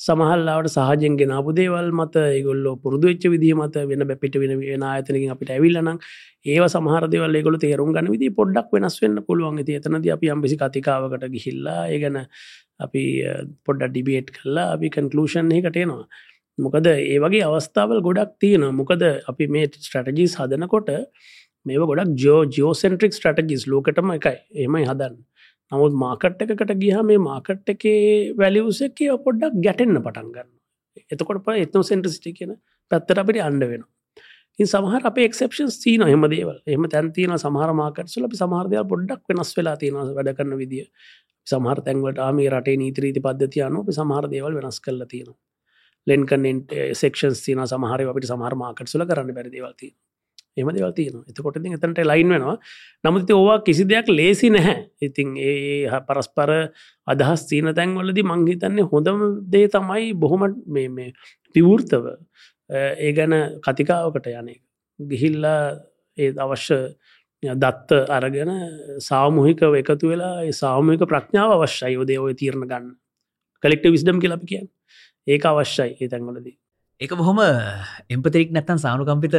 [0.00, 5.50] සමහල්ලාවට සහජෙන් ගෙනාපු දේවල් මත ගොල්ල පුරදුච්ච විදිහ මත වෙන බැපිට වෙන වෙන ආයතනකින් අපිට
[5.50, 6.00] ඇවිල්ලනම්
[6.46, 9.62] ඒව සමහරදවල් ගොල තේරුම් ගන්න විදි පොඩ්ඩක් වෙනස් වෙන්න පුළුවන්.
[9.62, 12.18] ති එතනද අපි අම්පිසි කතිකාවකට ගිහිල්ලා ඒ ගැන
[12.80, 13.04] අපි
[13.66, 16.04] පොඩ්ඩ ඩිබේට් කල්ලා අපි කන්කලූෂන් එකටේනවා
[16.58, 20.90] මොකද ඒ වගේ අවස්ථාවල් ගොඩක් තියෙන මොකද අපි මේ ස්ට්‍රටජී හදනකොට
[21.66, 24.36] මේ ගොඩක් ජෝ ජෝසෙන්ට්‍රික් ස්ටටජිස් ලෝකටම එකයි.
[24.64, 25.16] එමයි හදන්න.
[25.72, 27.84] නමුත් මාකට් එකකට ගිහ මේ මාකට් එක
[28.40, 30.50] වැලිවසක පොඩ්ඩක් ගැටෙන්න්න පටන් ගන්න
[31.10, 32.54] එතකොට ප එත්නෝ සෙන්ට්‍රස්ටි කියන
[32.90, 33.84] පැත්තර අපිට අන්ඩ වෙන
[34.58, 36.58] සමහර අප එක්ෂන් තින හෙම දේවල්.
[36.66, 40.86] එම තැන්තින සමහර මාකට සුල සමහරදය පොඩ්ඩක් වෙනස් වෙලා තියෙන වැඩ කරන්න විදිිය.
[41.46, 45.34] සමහර තැන්වට ආමේ රටේ නීත්‍රීති පද්ධතියන සමහර දේවල් වෙනස් කරලා තියෙන
[46.06, 49.92] ලෙන්කනෙන්ට සෙක්ෂන් තින සමහර අපිට සමහර මාකට සුල කරන්න බැරිදවල්තිී
[50.56, 52.56] එම දෙවල් තියෙන එතකොට එතට ලයින් වෙනවා.
[53.04, 54.76] නමුති ඕවා කිසි දෙයක් ලේසි නැහැ.
[55.00, 56.50] ඉතින් ඒ පරස්පර
[57.06, 61.08] අදහස් තියන තැන්වලදි මංහිතන්නේ හොඳම දේ තමයි බොහොම මේ
[61.54, 62.04] පිවෘර්තව
[62.70, 63.34] ඒ ගැන
[63.64, 64.54] කතිකාවකට යනෙ
[65.00, 65.62] ගිහිල්ලා
[66.18, 66.78] ඒ අවශ්‍ය
[67.42, 68.50] දත්ත අරගෙන
[69.00, 71.94] සාමූහිකව එකතු වෙලා සාමූහික ප්‍රඥාව අවශ්‍යයි.
[71.96, 72.92] යෝදය ඔය තීරණ ගන්න.
[73.62, 74.68] කලෙක්ට විස්ඩම් කියලපි කියන්න.
[75.26, 76.61] ඒක අවශ්‍යයි ඒ තැන්වලදී.
[77.04, 77.38] එක බොහොම
[78.14, 79.36] එම්පතෙක් නැත්තන් සානුකම්පිත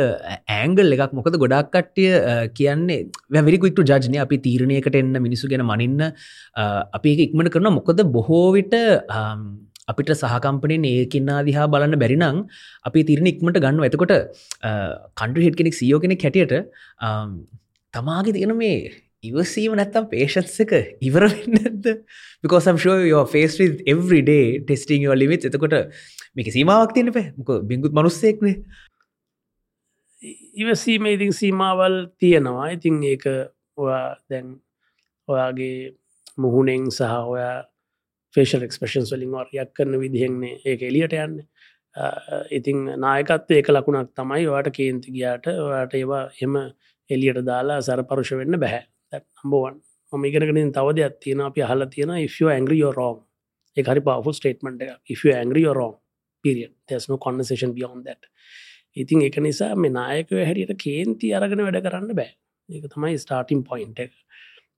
[0.56, 1.12] ඇංගල් එකක්.
[1.18, 2.12] මොකද ගොඩක් කට්ටිය
[2.58, 3.00] කියන්නේ
[3.38, 6.02] වැරිකුක්ට ජජනය අපි තීරණයකට එන්න මිනිසු ගැන මනින්න
[6.98, 8.76] අපි ඉක්මට කරන මොකද බොහෝවිට
[9.92, 12.44] අපිට සහකම්පනෙන් ඒකින්නා දිහා බලන්න බැරිනං
[12.90, 14.14] අපි තිරණ ඉක්මට ගන්න ඇතකොට
[15.20, 16.56] කන්ඩ හිට කෙනෙක් සියෝ කෙනෙක් හැටියට
[17.94, 18.78] තමාගේ තියෙන මේ
[19.24, 21.86] ඉවසීම නැත්තම් පේෂන්ස එක ඉවර වෙන්නද
[22.44, 25.46] because I'm sure you're faced with every day testing your limits.
[25.46, 25.76] එතකොට
[26.36, 28.56] මේක සීමාවක් තියෙන පැ මොක බිංගුත් මනුස්සෙක්නේ
[30.56, 33.26] ඉවසීම ඉතින් සීමාවල් තියෙනවා ඉතින් ඒක
[33.78, 34.50] ඔයා දැන්
[35.28, 35.78] ඔයාගේ
[36.38, 37.56] මුහුණෙන් සහ ඔයා
[38.36, 41.36] ෆේෂල් එක්ස්පේෂන් වලින් වර්යක් කරන විදිහෙන්නේ ඒක එලියට යන්න
[42.52, 46.58] ඉතින් නායකත්ව ඒක ලකුණක් තමයි වාට කේන්ති ගියාට ඔයාට ඒවා එම
[47.10, 48.84] එලියට දාලා සර පරුෂ වෙන්න බැහැ
[49.14, 49.76] නම්බවන්
[50.14, 53.20] මම ඉගෙනගෙන තව දෙයක් තියෙන අපි අහලා තියෙන if you angry you're wrong.
[53.78, 55.96] ඒ හරි powerful statement එක if you angry you're wrong.
[56.44, 56.72] Period.
[56.88, 58.22] There's no conversation beyond that.
[58.96, 62.32] ඉතින් එක නිසා මේ නායකව හැටියට කේන්ති අරගෙන වැඩ කරන්න බෑ.
[62.70, 64.14] ඒක තමයි ස්ටාටිම් පොයින්ට එක.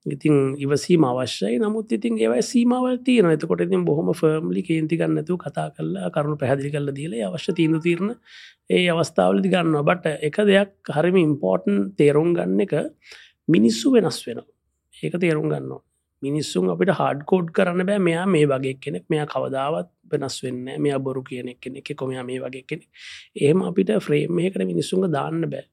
[0.06, 1.58] ඉතින් ඉවසීම අවශ්‍යයි.
[1.60, 6.72] නමුත් ඉතින් ඒවයි සීමවල් තියන එතකොට ඉතින් බොහොම ෆර්ම්ලි කේන්ති ගන්නතු කතා කරලා කරුණු පැහදිලි
[6.76, 8.12] කල්ල දීල අවශ්‍ය තීන්දු තිරණ
[8.70, 12.74] ඒ අවස්ථාවලදි ගන්න බට එක දෙයක් හරිම ඉම්පෝර්ටන් තේරුම් ගන්න එක
[13.48, 14.42] මිනිස්සු වෙනස් වෙන
[15.04, 15.82] ඒක තේරුම් ගන්නවා.
[16.24, 18.00] මිනිස්සුන් අපිට හඩකෝඩ් කරන්න බෑ.
[18.00, 19.06] මෙයා මේ වගේ කෙනෙක්.
[19.10, 21.96] මෙයා කවදාවත් වෙනස් වෙන්න මෙයා බොරු කියනෙක් කෙනෙක්.
[21.96, 22.90] කොමයා මේ වගේ කෙනෙක්.
[23.42, 25.66] ඒම අපිට ෆ්‍රේම්මයකට මිනිස්සුන්ග දාන්න බෑ.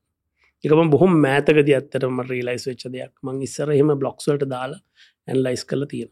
[0.64, 3.12] එකම බොහොම මෑතකද ඇත්තරම රීලයිස් වෙච්ච දෙයක්.
[3.22, 4.80] මං ඉස්සර එහෙම බ්ලොක්ස්වලට දාලා
[5.28, 6.10] ඇන්ලයිස් කල තියෙන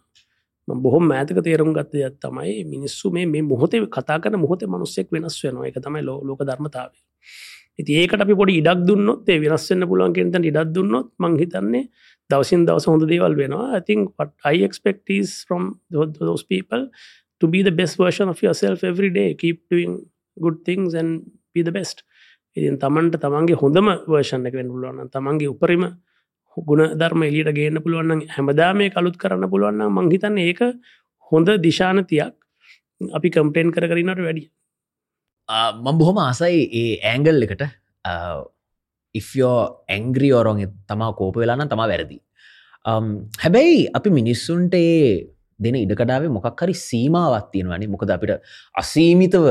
[0.68, 5.66] බොහොම මෑතක තේරුම් ගත්ත දෙයක් තමයි මිනිස්සු මේ මොහොතේ කතා කන මොහොත මනුස්සෙක් වෙනස් වෙනවා.
[5.68, 6.90] එක තමයි ලෝ ලෝක ධර්මතාව
[7.80, 11.84] ඉති ඒකට අපි පොඩි ඉඩක් දුන්නොත් ඒ වෙනස්සන්න පුලුවන් කෙනට ඉඩක් දුන්නොත් මංහිතන්නේ
[12.30, 13.76] දවසින් දවස හොඳ දේවල් වෙනවා.
[13.78, 16.82] I think what I expect is from those people
[17.40, 19.28] to be the best version of yourself every day.
[19.34, 19.92] Keep doing
[20.36, 21.10] good things and
[21.54, 22.04] be the best.
[22.56, 25.84] ඉතින් තමන්ට තමන්ගේ හොඳම වර්ෂණ එක වෙන පුළුවන් තමන්ගේ උපරිම
[26.56, 30.62] ගුණ ධර්ම එලියට ගේන්න පුළුවන් හැමදා මේ කලුත් කරන්න පුළුවන් මංහිතන්න ඒක
[31.32, 32.34] හොඳ දිශානතියක්
[33.18, 34.50] අපි කම්පලේන් කර කරිනට වැඩිය.
[35.50, 37.64] මං බොහොම ආසයි ඒ ඇංගල් එකට.
[39.14, 39.56] ඉෆෝ
[39.96, 40.60] ඇංග්‍රී ඕරොන්
[40.90, 42.18] තමා කෝප වෙලාන තමා වැරදි.
[43.44, 45.26] හැබැයි අපි මිනිස්සුන්ට ඒ
[45.60, 48.46] දෙන ඉඩකඩාවේ මොකක් හරි සීමාවත් තියෙනවනේ මොකද අපිට
[48.82, 49.48] අසීමිතව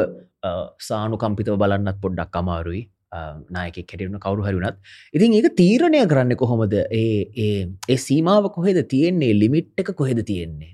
[0.90, 2.82] සානුකම්පිතව බලන්නත් පොඩ්ඩක් අමාරුයි.
[3.56, 4.78] නායක කැටරුණ කවරු හරුනත්
[5.18, 6.74] ඉතින් ඒක තීරණය කරන්න කොහොමද?
[7.02, 9.34] ඒ ඒ සීමාව කොහෙද තියෙන්නේ?
[9.42, 10.74] ලිමිට් එක කොහෙද තියෙන්නේ?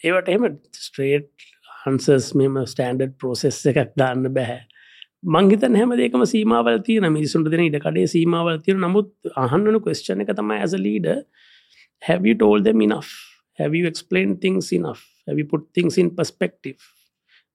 [0.00, 0.46] ඒවට එම
[0.84, 1.30] ස්ට්‍රේට්
[1.86, 4.60] හන්සස් මෙම ස්ටන්ඩඩ් පෝසෙස් එකක් දාන්න බැහැ.
[5.34, 9.10] මංහිත හැම දෙකම සීමාවල් තියන මිනිසුන්ට දෙන ඉඩ කඩේ සීමාවල් තියන නමුත්
[9.44, 11.08] අහන්නනු කස්චන එක තමයි ඇස ලීඩ
[12.02, 13.10] have you told them enough?
[13.58, 15.02] Have you explained things enough?
[15.28, 16.78] Have you put things in perspective?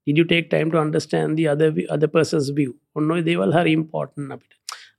[0.08, 2.72] Did you take time to understand the other other person's view?
[3.00, 4.54] ඔන්නොයි දේවල් හරි ඉම්පෝර්ටන් අපිට.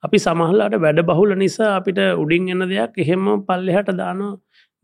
[0.07, 4.35] අපි සමහල්ලාට වැඩ බහුල නිසා අපිට උඩින් එන්න දෙයක් එහෙම පල්ලෙහට දානවා.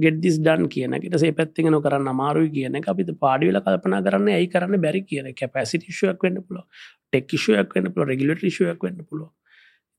[0.01, 5.03] ගෙඩ්දිස් ඩන් කියනකට සේ පැත්තිගෙන කරන්න අමාරුයි කියන අපිට පාඩිවල කල්පනා කරන්න ඇයි කරන්න බැරි
[5.05, 6.61] කියන කැපසිටිෂුවක් වන්න පුල
[7.09, 9.33] ටෙක්කිෂුවක් වන්න පුල රෙගිලටරිෂුවක් වන්න පුළුව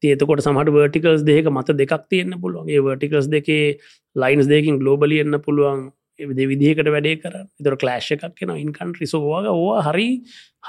[0.04, 2.70] ඒතකොට සමට වර්ටිකල්ස් දෙක මත දෙකක් තියෙන්න්න පුළුවන්.
[2.70, 3.78] ඒ වර්ටිකල්ස් දෙකේ
[4.16, 5.92] ලයින්ස් දෙකින් ගලෝබලි එන්න පුළුවන්.
[6.20, 10.10] එවිද විදිහකට වැඩේ කර තර කලෑශ් එකක් කෙන ඉන්කන්ට්‍රි සෝවාග ඕ හරි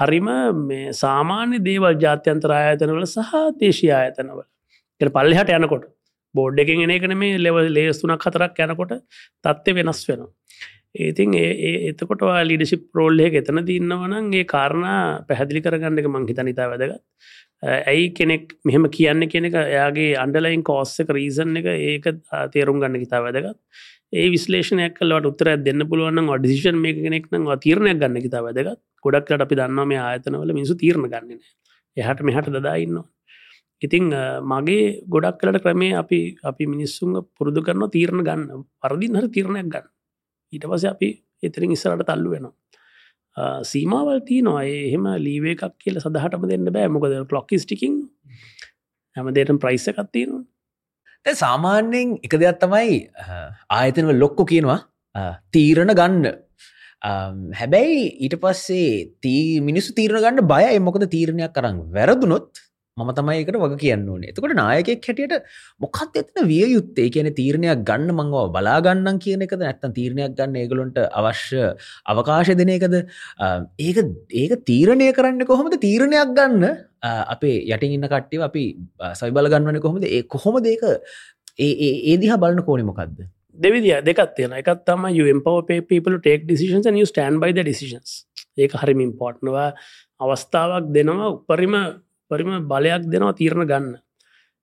[0.01, 0.31] හරිම
[0.69, 4.43] මේ සාමාන්‍ය දේවල් ජාත්‍යන්තර ආයතනවල සහ දේශී ආයතනවල.
[5.01, 5.87] පල්ලෙහට යනකොට
[6.38, 8.94] බෝඩ් එකෙන් එන එකන මේ ලෙවල් ලේස්තුනක් හතරක් යැනකොට
[9.44, 10.31] තත්ත්ය වෙනස් වෙනවා.
[10.99, 17.03] ඒතින් ඒ එතකොට ලිඩිසිප් රෝල්ලය එතන තින්නවනන්ගේ කාරණා පැහැදිලි කරගන්න එක මංහිත නිතා වැදගත්.
[17.62, 22.09] ඇයි කෙනෙක් මෙහෙම කියන්න කෙනෙක එයාගේ අන්ඩලයින් කෝස්සක රීසන් එක ඒක
[22.55, 23.61] තේරුම් ගන්න හිතා වැදගත්.
[24.14, 29.44] ඒ විශ්ලේෂනයක් කලට උත්තර දෙන්න පුළුවන් ඩිසිෂන් මේ කෙනෙක් නම් තීරණයක් ගන්න හිතා වැදගත් ගොඩක්ට
[29.46, 31.40] අපි දන්නවා මේ ආයතනවල මිසු තීරණ ගන්නන
[31.96, 33.05] එහට මෙහට දදාඉන්නවා
[33.83, 34.11] ඉතිං
[34.53, 38.65] මගේ ගොඩක් කලට ක්‍රමේ අපි අපි මිනිස්සුන් පුරුදු කරන තීරණ ගන්න.
[38.83, 39.89] පරදින් හර තීරණයක් ගන්න.
[40.53, 41.11] ඊට පස අපි
[41.43, 42.55] එතරින් ඉස්සරට තල්ලු වෙනවා.
[43.73, 44.65] සීමාවල් තියනවා.
[44.65, 46.89] එහෙම ලීවේ එකක් කියල සදහටම දෙන්න බෑ.
[46.89, 47.97] මොකද ලොක්කිස්ටිකින්
[49.17, 52.99] හැමදේට ප්‍රයිස එකත්තියනවා සාමාන්‍යයෙන් එක දෙයක් තමයි
[53.77, 54.81] ආයතනව ලොක්කො කියනවා
[55.55, 56.27] තීරණ ගන්න.
[57.61, 58.91] හැබැයි ඊට පස්සේ
[59.23, 62.62] තී මිනිස්සු තීරණ ගන්න බය එමොකද තීරණයක් කරන්න වැරදුනොත්
[62.97, 64.31] මම තමයිකට වග කියන්න ඕනේ.
[64.33, 65.35] එතකොට නායකෙක් හැටියට
[65.85, 67.09] මොකත් එතන විය යුත්තේ?
[67.15, 69.61] කියන තීරණයක් ගන්න මංව බලාගන්නන් කියන එකද?
[69.61, 71.61] නැත්තන් තීරණයක් ගන්න ඒගලොන්ට අවශ්‍ය
[72.13, 72.97] අවකාශ දෙන එකද?
[73.87, 73.99] ඒක
[74.43, 75.77] ඒක තීරණය කරන්න කොහොමද?
[75.87, 76.65] තීරණයක් ගන්න
[77.35, 78.65] අපේ යටින් ඉන්න කට්ටිව අපි
[79.21, 80.09] සයිබල ගන්නවන කොහොමද?
[80.09, 80.87] ඒ කොහොම දෙක
[81.59, 83.29] ඒ දිහා බලන්න කෝනි මොකක්ද
[83.59, 88.25] දෙවිදිිය දෙකත් තියෙන එකත් තම යම්පව people take decisions and you stand by the decisions.
[88.57, 89.69] ඒක හරිම ඉම්පෝර්ට්නවා
[90.25, 91.31] අවස්ථාවක් දෙනවා.
[91.37, 91.77] උපරිම
[92.31, 93.97] පරිම බලයක් දෙනවා තීරණ ගන්න.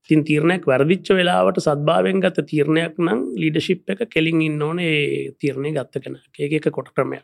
[0.09, 6.03] තින් තීරණයක් වැරදිච්ච වෙලාවට සද්භාවෙන් ගත තීරණයක් නම් ලීඩශිප් එක කෙලින් ඉන්න ඕනේ තීරණය ගත්ත
[6.03, 6.17] කෙන.
[6.39, 7.23] ඒක එක කොට ක්‍රමයක්.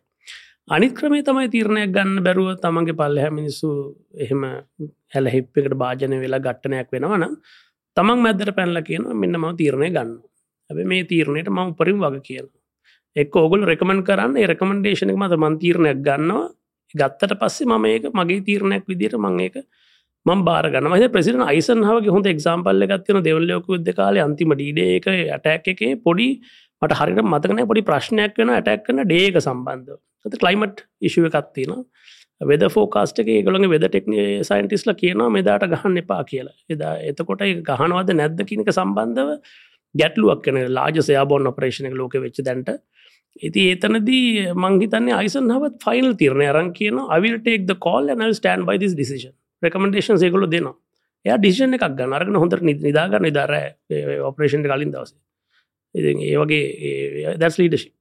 [0.70, 3.70] අනිත් ක්‍රමේ තමයි තීරණයක් ගන්න බැරුව තමන්ගේ පල්ලහ මිනිස්සු
[4.16, 4.46] එහෙම
[5.14, 7.26] හැල හිප්පකට භාජන වෙලා ගට්ටනයක් වෙනවන
[7.98, 10.16] තමන් මැදර පැල්ල කියන මෙන්න ම තීරණය ගන්න
[10.70, 12.48] ඇබ මේ තීරණයට මම උපරින් වග කියන
[13.16, 16.50] එක් ඕගුල් රෙකමන් කරන්න රෙකමන්ඩේෂනක මත මන්තීරණයක් ගන්නවා.
[16.96, 19.56] ගත්තට පස්සේ මම ඒක මගේ තීරණයක් විදිට මං ඒක
[20.26, 25.08] ම බාරගන ම ප්‍රසිට අයිසන් හවගේ හොඳ එක්සාම්පල්ල එකත්තින දෙවල්ලයක ද කාල අන්තිම ඩීඩ එක
[25.10, 26.28] ඇටැක් එක පොඩි
[26.82, 31.74] මට හරිට මතකන පොඩි ප්‍රශ්නයක් වෙන ඇටැක් කන ඩේක සම්බන්ධ ඇත කලයිමට් ඉශුව එකත්තින
[32.42, 36.56] වෙද ෆෝකාස්ට එක ගොළඟ වෙද ටෙක්න සයින්ටිස්ල කියනවා මෙදාට ගහන්න එපා කියලා.
[36.70, 39.34] එදා එතකොට ගහනවද නැද්ද කියනක සම්බන්ධව
[39.96, 42.72] ගැටලුවක් කන ලාජ සයාබොන් ඔපරේෂණ ලෝක වෙච්ච දැන්ට.
[43.40, 48.80] ඉති ඒතනදී මංහිතන්නේ අයිසන් හවත් ෆයිනල් තිරණය අරන් කියන අවිල්ටෙක් ද කෝල් නල් ස්ටන් බයි
[48.80, 50.76] දිස් ඩිසිෂන් රකමඩේෂන් සේකොල දෙනවා.
[51.26, 53.56] එය ඩිෂන එකක් ගන්න අරගෙන හොඳට නිදාගන්න නිදාර
[54.26, 55.16] ඔපරේෂන්ට කලින් දවස.
[55.96, 57.96] ඉති ඒ වගේ දැස් ලීඩශිප්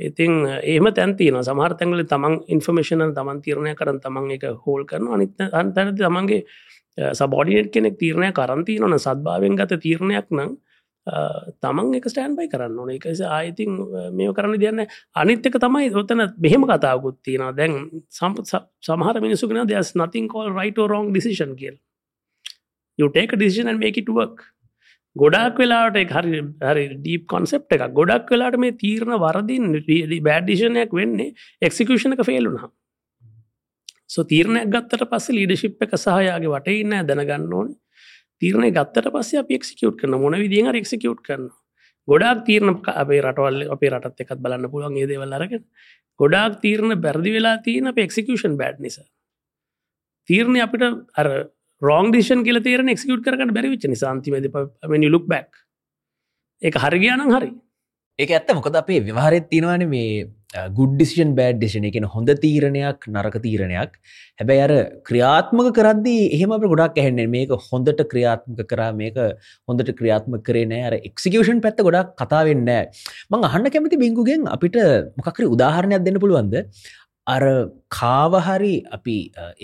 [0.00, 0.32] ඉතින්
[0.62, 6.44] ඒම තැන්තින සමහර්තැන්ගල තමන් ඉන්ෆර්මේෂන තමන් තීරණය කරන තමන් එක හෝල් කරන අනිත් අන්තැනති තමන්ගේ
[7.14, 10.54] සබෝඩිනට් කෙනෙක් තීරණය කරන්ති නොන සද්භාවෙන් ගත තීරණයක් නම්
[11.60, 12.90] තමන් එක ස්ටෑන් බයි කරන්න ඕන.
[12.90, 13.78] එකස ආයිතින්
[14.12, 17.76] මේ කරන්න දෙන්න අනිත්තක තමයි ඔතන මෙහෙම කතාකුත් තියෙන දැන්
[18.10, 21.76] සම්පත් සමහර මිනිසුගෙන දෙස් නතින් කෝල් රයිට රෝන් ඩිසිෂන් කියල්.
[22.98, 24.48] යුටේක ඩිසිෂන් මේකට වක්
[25.16, 29.72] ගොඩක් වෙලාට හරි හරි ඩීප් කොන්සෙප් එක ගොඩක් වෙලාට මේ තීරණ වරදින්
[30.22, 32.70] බෑඩිෂණයක් වෙන්නේ එක්සිකෂණ එක ෆේලුනා
[34.08, 37.76] සො තීරණයක් ගත්තට පස්ස ලීඩශිප් එක සහයාගේ වටඉන්න දැනගන්න ඕනේ.
[38.42, 41.48] තීරණය ගත්තට පස්සේ අප එක්සිකියුට් කරන මොන විදිහ එක්සිකියුට් කරන
[42.08, 45.64] ගොඩක් තීරණ අපේ රටවල් අපේ රටත් එකත් බලන්න පුළුවන් ඒ දේවල් අරගෙන.
[46.20, 49.06] ගොඩක් තීරණ බැරදි වෙලා තියෙන අප එක්සිකෂන් බෑඩ් නිසා.
[50.28, 51.28] තීරණය අපිට අර
[51.82, 54.48] රෝන් දිෂන් කියල තේරන එක්සිකුට් කරන්න බැරිවිච නිසාන්තිමද
[55.14, 55.50] ලුක් බැක්
[56.62, 57.52] එක හරිගයානම් හරි.
[58.18, 58.54] ඒක ඇත්ත.
[58.54, 63.90] මොකද අපේ විවාහරත් තියෙනවන මේ ගුඩ්ඩිසිෂන් බෑඩ් ඩිෂන එකෙන හොඳ තීරණයක් නරක තීරණයක්.
[64.40, 64.72] හැබැයි අර
[65.08, 69.18] ක්‍රියාත්මක කරද්දී එහෙම අප ගොඩක් ඇහෙන්නේ මේක හොඳට ක්‍රියාත්මක කරා මේක
[69.68, 72.64] හොඳට ක්‍රියාත්ම කරේ අර එක්සිකෂන් පැත්ත ගොඩක් කතාවෙන්න
[73.30, 74.80] මං අහන්න කැමති බිංගුගෙන් අපිට
[75.20, 76.56] මොකකර උදාහරණයක් දෙන්න පුළුවන්ද?
[77.28, 77.44] අර
[77.90, 79.16] කාවහරි අපි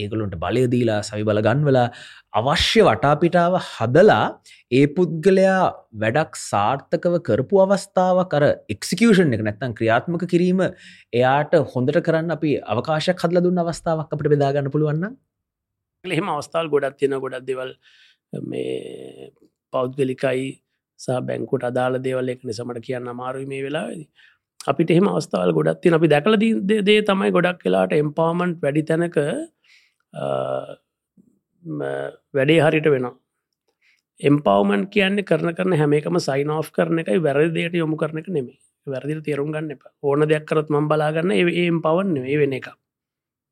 [0.02, 1.84] ඒගලොන්ට බලයදීලා සවි බල ගන්වලා
[2.32, 4.24] අවශ්‍ය වටාපිටාව හදලා
[4.72, 5.60] ඒ පුද්ගලයා
[5.96, 13.24] වැඩක් සාර්ථකව කරපු අවස්ථාව කර එක්සිකෂන් එක නැත්තන් ක්‍රියාත්මක කිරීම එයාට හොඳට කරන්න අපි අවකාශයක්
[13.24, 15.14] හදල දුන්න අවස්ථාවක් අපට බෙදාගන්න පුළුවන්න
[16.04, 17.72] එහෙම අවස්ථාල් ගොඩක් තියෙන ගොඩක් දෙවල්
[18.44, 19.32] මේ
[19.72, 20.44] පෞද්ගලිකයි
[21.00, 24.08] සහ බැංකුට අදාළ දේවල් එක නිසමට කියන්න අමාරුයි මේ වෙලාවෙදී.
[24.64, 29.18] අපිට එහෙම අවස්ථාවල් ගොඩක් තින අපි දැකල දේ තමයි ගොඩක් වෙලාට එම්පාමන්ට් වැඩි තැනක
[32.34, 33.10] වැඩේ හරිට වෙන
[34.20, 38.60] එම්පවමන් කියන්න කරන කරන හැම එකම සයින් ඔෆ් කරන එකයි වැරදියට යොමු කරන එක නෙමේ
[38.86, 39.82] වැරදිර තේරුම් ගන්න එප.
[40.02, 42.68] ඕන දෙයක් කරත් මම් බලාගන්න ඒ එම් පවන්න ඒ වෙන එක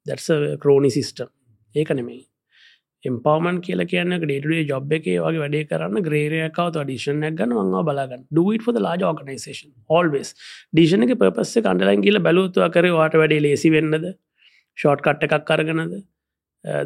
[0.07, 0.29] දැස
[0.61, 1.31] ක්‍රෝනි සිිස්ටම්
[1.75, 2.27] ඒක නෙමෙයි.
[3.05, 8.27] එම්පවමන් කියල කියන්න ඩේටේ ජොබ් එක වගේ වැඩේ කරන්න ග්‍රේරයකාව ඩිෂන ගන්න වා බලාගන්න.
[8.31, 10.35] ඩට ොද ලාජ ඕගනයිසේෂන් ඔල්වෙස්
[10.73, 14.13] ඩිෂන එක පපස්ස කණඩලන් කියල බැලුත්තුව කර වාට වැඩේ ලේසි වෙන්නද?
[14.79, 15.99] ෂෝට් කට්ට එකක් කරගනද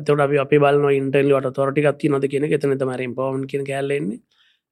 [0.06, 4.22] තොට අපි අපි බල ඉන්ටල් වට තොරටි ති නොද කියෙන එතන තම පවන් කියෙන කැල්ලෙන්නේ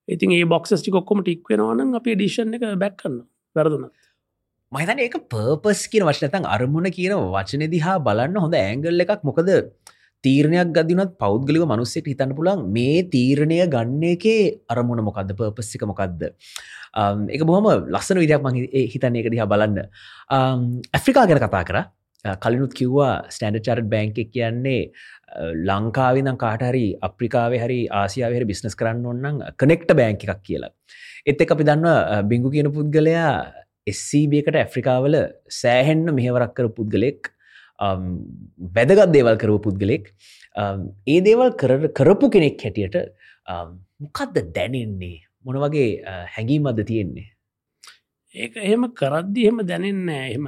[0.09, 3.20] ඉතින් ඒ බොක්සස්ටි කොක්කොම ටික් වෙනවාන අපි ඩිෂන් එක බැක්කන්න
[3.57, 3.90] වැරදුන
[4.72, 9.20] මහිතන ඒක පර්පස් කියන වශනතන් අරමුණ කියන වචන දිහා බලන්න හොඳ ඇංගල් එකක්.
[9.22, 9.50] මොකද
[10.25, 14.41] තීරණයක් ගදිනත් පෞද්ගලික මනුස්සෙට හිතන්න පුළන් මේ තීරණය ගන්න එකේ
[14.75, 16.31] අරමුණ මොකක්ද පපස්සික මොකක්ද
[17.37, 18.57] එක බොහම ලස්සන විදයක් ම
[18.95, 19.85] හිතන්න එක දිහා බලන්න.
[20.31, 21.79] ඇෆ්‍රිකා ගැන කතා කර.
[22.45, 24.83] කලිනුත් කිව්වා ස්ටන්ඩ චරට් බැංක කියන්නේ
[25.69, 30.73] ලංකාවිනම් කාටහරි අප්‍රිකාවේ හරි ආසියාවහර බිස්නස් කරන්න ඔන්නන් කනෙක්ට බෑංක එකක් කියලා.
[31.27, 33.35] එත් එක අපි දන්න බිංගු කියන පුද්ගලයා
[33.93, 35.17] එස්සබකට ඇෆ්‍රිකාවල
[35.61, 37.34] සෑහෙන්න මෙහවරක් කර පුද්ගලෙක්.
[37.79, 38.03] Um,
[38.75, 40.13] වැදගත් දේවල් කරව පුද්ගලෙක්.
[40.55, 41.55] Um, ඒ දේවල්
[41.91, 42.97] කරපු කෙනෙක් හැටියට
[43.47, 45.23] um, මොකක්ද දැනෙන්නේ?
[45.45, 47.27] මොන වගේ uh, හැඟීමද තියෙන්නේ?
[48.35, 50.47] ඒක එහෙම කරද්දි එහෙම දැනෙන්නේ එහෙම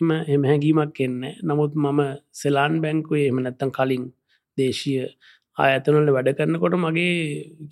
[0.00, 2.00] එම එම හැඟීමක් එන්න නමුත් මම
[2.32, 4.06] සෙලාන් බැංකුවේ එම නැත්තන් කලින්
[4.58, 4.94] දේශය
[5.56, 7.14] ආයතනල වැඩ කරන්නකොට මගේ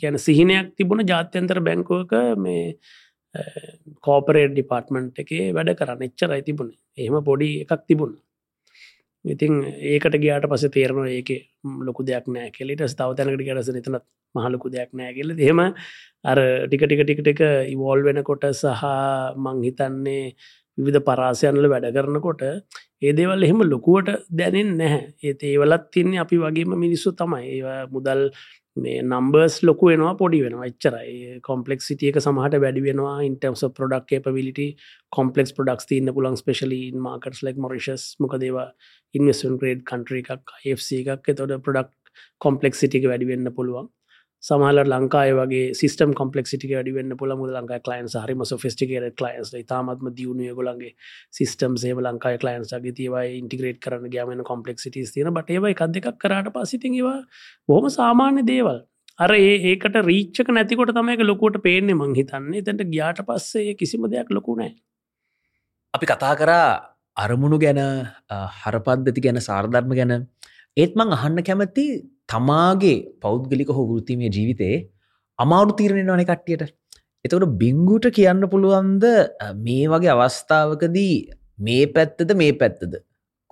[0.01, 2.65] ගැන සිහිනයක් තිබුණ ජාත්‍යන්තර බැංකුවක මේ
[3.35, 3.69] uh,
[4.03, 8.15] කෝපරේට ඩිපාර්ට්මන්ට් එකේ වැඩ කරන්න එච්චර අයිතිබුණ එහෙම පොඩි එකක් තිබුණ.
[9.25, 9.53] ඉතින්
[9.93, 11.31] ඒකට ගයාට පස තේරනවා ඒක
[11.81, 14.05] ලොකු දෙයක් නෑ කෙලෙට ස්ථාවතැනකට කියරස නතනත්
[14.35, 15.35] මහලොකු දෙයක් නෑ කියල.
[15.37, 15.61] දෙහෙම
[16.25, 17.41] අර ටික ටික ටිකටික
[17.75, 18.85] ඉවෝල් වෙනකොට සහ
[19.39, 20.35] මංහිතන්නේ
[20.79, 22.43] විවිධ පරාසයන්ල වැඩ කරනකොට
[23.03, 25.03] ඒ දේවල් එහෙම ලොකුවට දැනෙන් නැහැ.
[25.23, 27.45] ඒත් ඒවලත් තින්නේ අපි වගේම මිනිස්සු තමයි.
[27.57, 28.23] ඒ මුදල්
[28.85, 30.69] මේ නම්බර්ස් ලොකු වෙනවා පොඩි වෙනවා.
[30.71, 31.41] එච්චරයි.
[31.49, 34.61] කොම්පලෙක් සිටියක සමහට වැඩි වෙනවා ඉන්ටම්ස පොඩක් කේපවිලිට
[35.19, 38.69] කොම්පලෙක්ස් පොඩක්ස් තින්න පුලන් ස්පේශලී මාකටස් ලෙක් මොරිශස් මොක දේවා
[39.15, 41.31] ඉන්වස්න් ග්‍රේඩ් කන්ට්‍ර එකක් FC එකක්.
[41.41, 41.95] තොට පොඩක්
[42.47, 43.89] කොම්පලෙක් සිටික වැඩි වෙන්න පුළුවන්.
[44.43, 50.59] සමහල ලංකාය වගේ සිස්ටම් කොම්පලෙක්සිටික වැඩිවෙන්න පුළ මුද ලංකා කලයින්ස් හරිම සොෆිස්ටිකේට කලයින්ස් තාමත්ම දියුණුව
[50.59, 50.93] ගොලන්ගේ
[51.31, 56.21] සිස්ටම් සේ ලංකායි කලයින්ස් ගේ තිවයි ඉන්ටිග්‍රේට් කරන ගෑමන කොම්පලෙක්සිටි තින බට ඒවයි එකක් දෙකක්
[56.25, 57.17] කරට පසිතිවා
[57.69, 58.79] බොහම සාමාන්‍ය දේවල්.
[59.19, 62.63] අර ඒ ඒකට රීච්චක නැතිකොට තමයික ලොකුට පේන්නේ මං හිතන්නේ.
[62.63, 64.71] තැට ගියාට පස්සේ කිසිම දෙයක් ලොකුනෑ
[65.95, 66.69] අපි කතා කරා
[67.17, 67.81] අරමුණු ගැන
[68.61, 70.15] හරපද්ධති ගැන සාර්ධර්ම ගැන.
[70.77, 71.87] ඒත් මං අහන්න කැමති
[72.29, 74.79] තමාගේ පෞද්ගලික හෝ වෘතිමය ජීවිතයේ
[75.39, 76.73] අමාරු තීරණය වන කට්ටියට.
[77.25, 79.05] එතකට බිංගුට කියන්න පුළුවන්ද
[79.67, 81.15] මේ වගේ අවස්ථාවකදී
[81.67, 82.93] මේ පැත්තද මේ පැත්තද?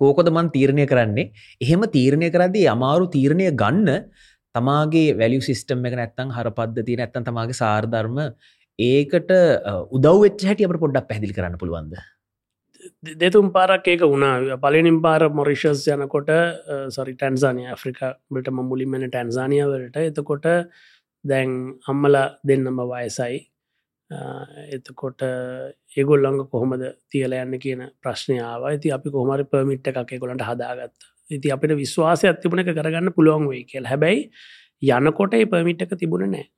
[0.00, 1.30] කෝකොද මන් තීරණය කරන්නේ?
[1.64, 4.10] එහෙම තීරණය කරදී අමාරු තීරණය ගන්න
[4.54, 8.20] තමාගේ වැලිය සිිස්ටම් එක නැත්තං හර පද්ධතිය නැත්තන් තමාගේ සාර්ධර්ම
[8.78, 9.32] ඒකට
[9.96, 11.96] උදව් හැට අප පොඩ්ඩක් පැදිලි කරන්න පුළුවන්ද?
[13.02, 14.58] දෙතුම් පාරක් ඒක වුණා.
[14.58, 16.30] පලනින් පාර මොරිෂස් යනකොට
[16.90, 20.46] සරි ටැන්සානය ඇෆ්‍රිකාට මුලින්මෙන ටැන්සානියවලට එතකොට
[21.24, 23.38] දැන් අම්මල දෙන්නම වයසයි
[24.70, 25.22] එතකොට
[25.96, 30.96] ඒගොල්ලඟ කොහොමද තියල යන්න කියන ප්‍රශ්නයාව ඇති අපි කොහමරි පමිට් එකක් කොලට හදාගත්ත.
[31.30, 33.84] ඉති අපිට විශ්වාසය අත්තිබුණ එක කරගන්න පුළුවන් වේ කියල්.
[33.84, 34.30] හැබැයි
[34.82, 36.48] යනකොට ඒ පමිට් එක තිබුණ නෑ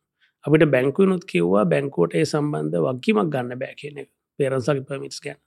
[0.44, 4.06] අපිට බැංකුවනුත් කිව්වා බැංකෝට ඒ සම්බන්ධ වක්කිමක් ගන්න බෑ කියන
[4.38, 5.40] පේරන්සගේ පමිටස් ගැන.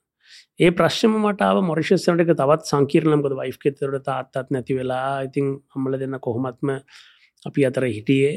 [0.60, 6.20] ඒ ප්‍රශ්ම මටාව මොරිශස්සනට එක තවත් සංකීරණමකද වයිෆ් කෙතරට තාත්තත් නැති වෙලා ඉතින් අම්මල දෙන්න
[6.28, 6.76] කොහොමත්ම
[7.46, 8.34] අපි අතර හිටියේ.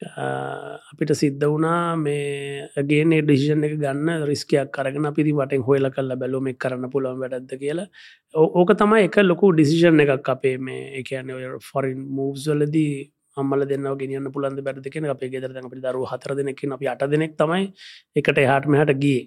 [0.00, 6.58] අපිට සිද්ධ වුණා මේගේ ඩිසිෂන් එක ගන්න රිස්කයක් කරගෙන පිති වටෙන් හොයල කල්ල බැලුම එක්
[6.58, 7.88] කරන්න පුළුවන් වැඩද කියලා.
[8.34, 11.32] ඕක තමයි එක ලොකු ඩිසිෂන් එකක් අපේ මේ එකන
[11.70, 12.94] ෆොරින් මූව්ස්වලදී
[13.36, 17.68] අම්මල දෙන්න ගෙනියන්න පුළන්ද බැරිදකෙන අපේ ගෙදර අපි දරු හතර දෙනෙකින් අපි අට දෙනෙක් තමයි.
[18.16, 19.20] එකට එහාට මෙහට ගිය.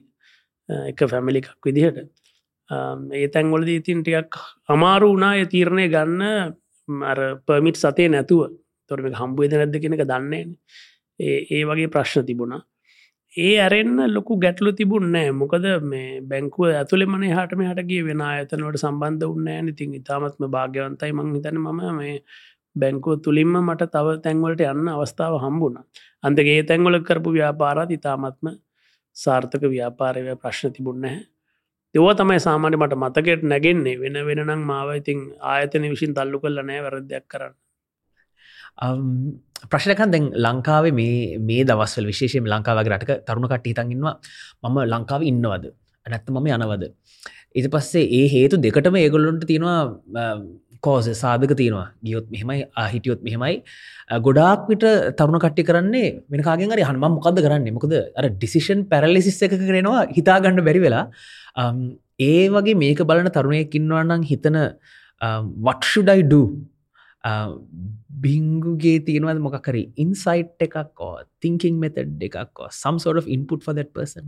[0.69, 1.97] එක ෆැමිලි එකක් විදිහට.
[3.13, 4.35] ඒ තැන්වලද ඉතින් ටියක්
[4.69, 6.53] අමාරු වුණා ඒ තීරණය ගන්න.
[6.87, 8.51] මර පර්මිට් සතේ නැතුව.
[8.91, 10.45] තොරම හම්බුවද නැද්ද කෙනක දන්නේ
[11.19, 12.61] ඒ ඒ වගේ ප්‍රශ්න තිබුණා.
[13.35, 19.25] ඒ ඇරෙන්න්න ලොකු ගැටලු තිබුන්නෑ මොකද මේ බැංකුව ඇතුළෙ මන හටම හටගේ වෙන අයතනවට සම්බන්ධ
[19.27, 22.17] උන්නෑ ඉතින් ඉතාමත්ම භාග්‍යවන්තයි මං හිතන මම මේ
[22.75, 25.79] බැංකුව තුළින්ම මට තව තැන්වලට යන්න අවස්ථාව හම්බුණ.
[26.23, 28.53] අන්දගේ තැන්වල කරපු ව්‍යාපාරත් ඉතාමත්ම
[29.15, 31.19] සාර්ථක ව්‍යාපාරය ප්‍රශ්න තිබුන්නෑ
[31.95, 33.97] දෙව තමයි සාමාන්‍ය මට මතකෙට නැගෙන්නේ.
[33.97, 35.19] වෙන වෙනනම් මාව ඉතින්
[35.51, 37.53] ආයතන විසින් තල්ලු කල්ල නෑ වැරදයක් කරන්න.
[39.71, 44.15] ප්‍රශ්නකන් දැන් ලංකාවේ මේ මේ දවස්වල් විශේෂයෙන් ලංකාවගේ රටක තරුණ කට හිතන්ගන්නවා
[44.63, 45.65] මම ලංකාව ඉන්නවද?
[46.05, 46.83] නැත්ත මම යනවද?
[47.53, 49.79] ඉති පස්සේ ඒ හේතු දෙකටම ඒගොල්ලොන්ට තියෙනවා
[50.85, 51.87] කෝස සාධක තියෙනවා.
[52.03, 53.55] ගියොත් මෙහෙමයි හිටියොත් මෙහෙමයි.
[54.27, 54.85] ගොඩාක් විට
[55.19, 57.69] තරුණ කට්ටි කරන්නේ වෙනකාගෙන් හරි හන්ම මොකද කරන්න?
[57.77, 61.05] මොකද අර ඩිසිෂන් පැරලිසිස් එක කරෙනවා හිතාගන්න බැරි වෙලා.
[62.21, 64.59] ඒ වගේ මේක බලන තරුණයකින්වන්නන් හිතන
[65.65, 66.35] වට්ෂුඩයිඩ
[68.23, 74.27] බිංගුගේ තියෙනවද මොකකරි ඉන්සයිට් එකක්කෝ thinking method එකක්කෝ some sort of input further person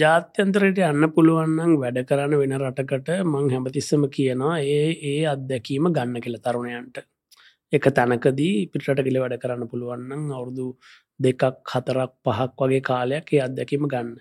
[0.00, 6.38] ජාත්‍යන්තරයට යන්න පුළුවන්නම් වැඩ කරන්න වෙන රටකට මං හැමතිස්සම කියනවා ඒ ඒ අත්දැකීම ගන්න කෙළ
[6.38, 6.98] තරුණයන්ට.
[7.72, 10.66] එක තැනකදී පිටට කෙළ වැඩ කරන්න පුළුවන්නම් අවුරුදු
[11.20, 14.16] දෙකක් හතරක් පහක් වගේ කාලයක් ඒ අත්දැකීම ගන්න.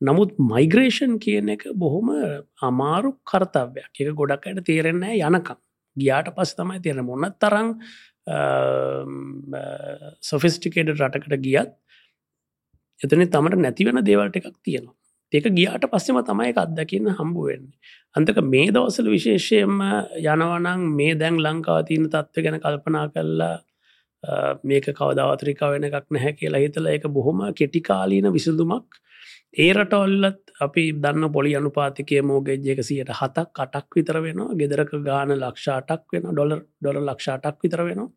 [0.00, 2.12] නමුත් මයිග්‍රේෂන් කියන එක බොහොම
[2.62, 5.58] අමාරු කර්තවයක් එක ගොඩක් අයට තේරෙන්නේ යනකම්.
[5.96, 7.74] ගියාට පස් තමයි තියෙන මොන්න තරං
[10.22, 11.74] සොෆිස්ටිකේඩ රටකට ගියත්
[13.00, 14.96] එතන තමට නැතිවෙන දේවල්ට එකක් තියෙනවා.
[15.32, 19.80] ඒක ගියාට පස්සෙම තමයි එක අත්දකින්න හම්බුවෙන්නේ අන්තක මේ දවසල විශේෂයෙන්ම
[20.24, 23.56] යනවනං මේ දැන් ලංකාව තියන තත්ව ගැන කල්පනා කරලා
[24.64, 28.88] මේක කවදවතරිකා වෙන එකක් නැහැ කියලා හිතල එක බොහොම කෙටිකාලීන විසඳුමක්.
[29.56, 34.56] ඒ රටොල්ලත් අපි දන්න පොලි අනුපාතිකය මෝගෙජ් එකසියට හතක් කටක් විතර වෙනවා.
[34.60, 38.10] ගෙදරක ගාන ලක්ෂාටක් වෙන ඩොලර් ඩොල ලක්ෂාටක් විතර වෙනවා.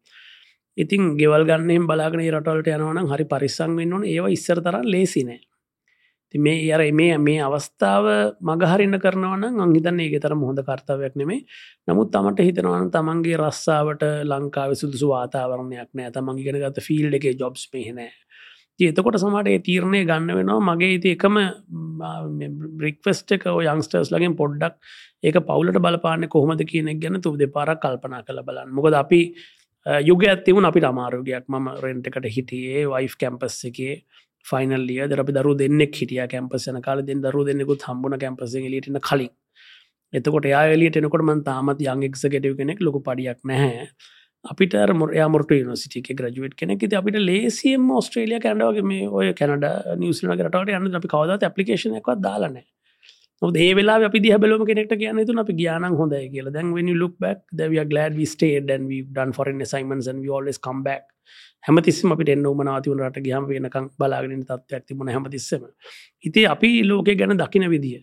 [0.78, 4.04] ඉතින් ගෙවල් ගන්නෙන් බලාගෙන රටවලට යනවනම් හරි පරිස්සං වෙන්න ඕන.
[4.06, 5.42] ඒවා ඉස්සර තරන් ලේසිනෑ
[6.34, 8.06] ති මේ අර මේ මේ අවස්ථාව
[8.42, 11.42] මගහරින්න කරනවන අංහිතන්නේ ඒ තරම හොඳ කර්තාවයක් නෙමේ
[11.88, 16.12] නමුත් තමට හිතනවන තමන්ගේ රස්සාාවට ලංකාව සුදුසු වාතාවරණයක් නෑ.
[16.12, 18.12] තමන්ගේ ගෙන ගත ෆිල්ඩ එක ජොබ්ස් මෙහෙනෑ
[18.82, 20.60] එතකොට සමට ඒ තීරණය ගන්න වෙනවා.
[20.70, 21.38] මගේ ඉති එකම
[22.80, 24.78] බ්‍රික්වස්ට එක යංස්ටර්ස් ලගෙන් පොඩ්ඩක්
[25.24, 28.72] ඒක පවුලට බලපාන කොහොමද කියනෙක් ගැන තුබ දෙපාරක් කල්පනා කළ බලන්න.
[28.72, 29.22] මොකද අපි
[29.86, 31.46] යුග ඇතිවුණ අපිට අමාරුගයක්.
[31.48, 34.04] මම රෙන්ටකට හිටියේ වයිෆ් කැම්පස් එකේ.
[34.46, 37.02] ෆයිනල්ලිය දරපි දරු දෙන්නෙක් හිටිය කැම්පසන කාල.
[37.02, 39.32] දෙන්න දරු දෙන්නෙකුත් හම්බුණ කැම්පස ලිටන කලින්.
[40.14, 43.88] එතකොට යාලියට එනකොට මන් තාමත් යං එක්ස ගෙටව කෙනෙක් ලොකු පඩියක් නැහැ.
[44.46, 46.84] අපිට මොරයාමොට නිසිටික ග්‍රජුවට් කෙනෙක්.
[47.02, 49.66] අපිට ලේසියම් ස්ට්‍රේලිය කැඩවගේ මේ ඔය කැනඩ
[49.98, 52.62] නිවසිල කරට යන්න අපි කවදත් ඇපලිකේෂන එකක් දාලන
[53.42, 56.52] ඒ වෙලා අපි දිහ බලම කෙනෙක්ට කියන තු අපි ගාන හොඳ කියල.
[56.54, 59.62] දැන් when you look back that we are glad we stayed and we've done foreign
[59.62, 61.04] assignments and we always come back.
[61.68, 65.64] හැමතිස්සම අපිට එන්න මනාතිවන රට ගහම වෙනකම් බලාගෙන තත්වයක් තිබුණ හැමතිස්සම.
[66.28, 68.02] ඉති අපි ලෝකෙ ගැන දකින විදිිය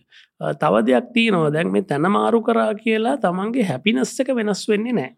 [0.63, 1.53] තව දෙයක් තියනවා.
[1.55, 5.09] දැන් මේ තැනමාරු කරා කියලා තමන්ගේ හැපිනස් එක වෙනස් වෙන්නේ නෑ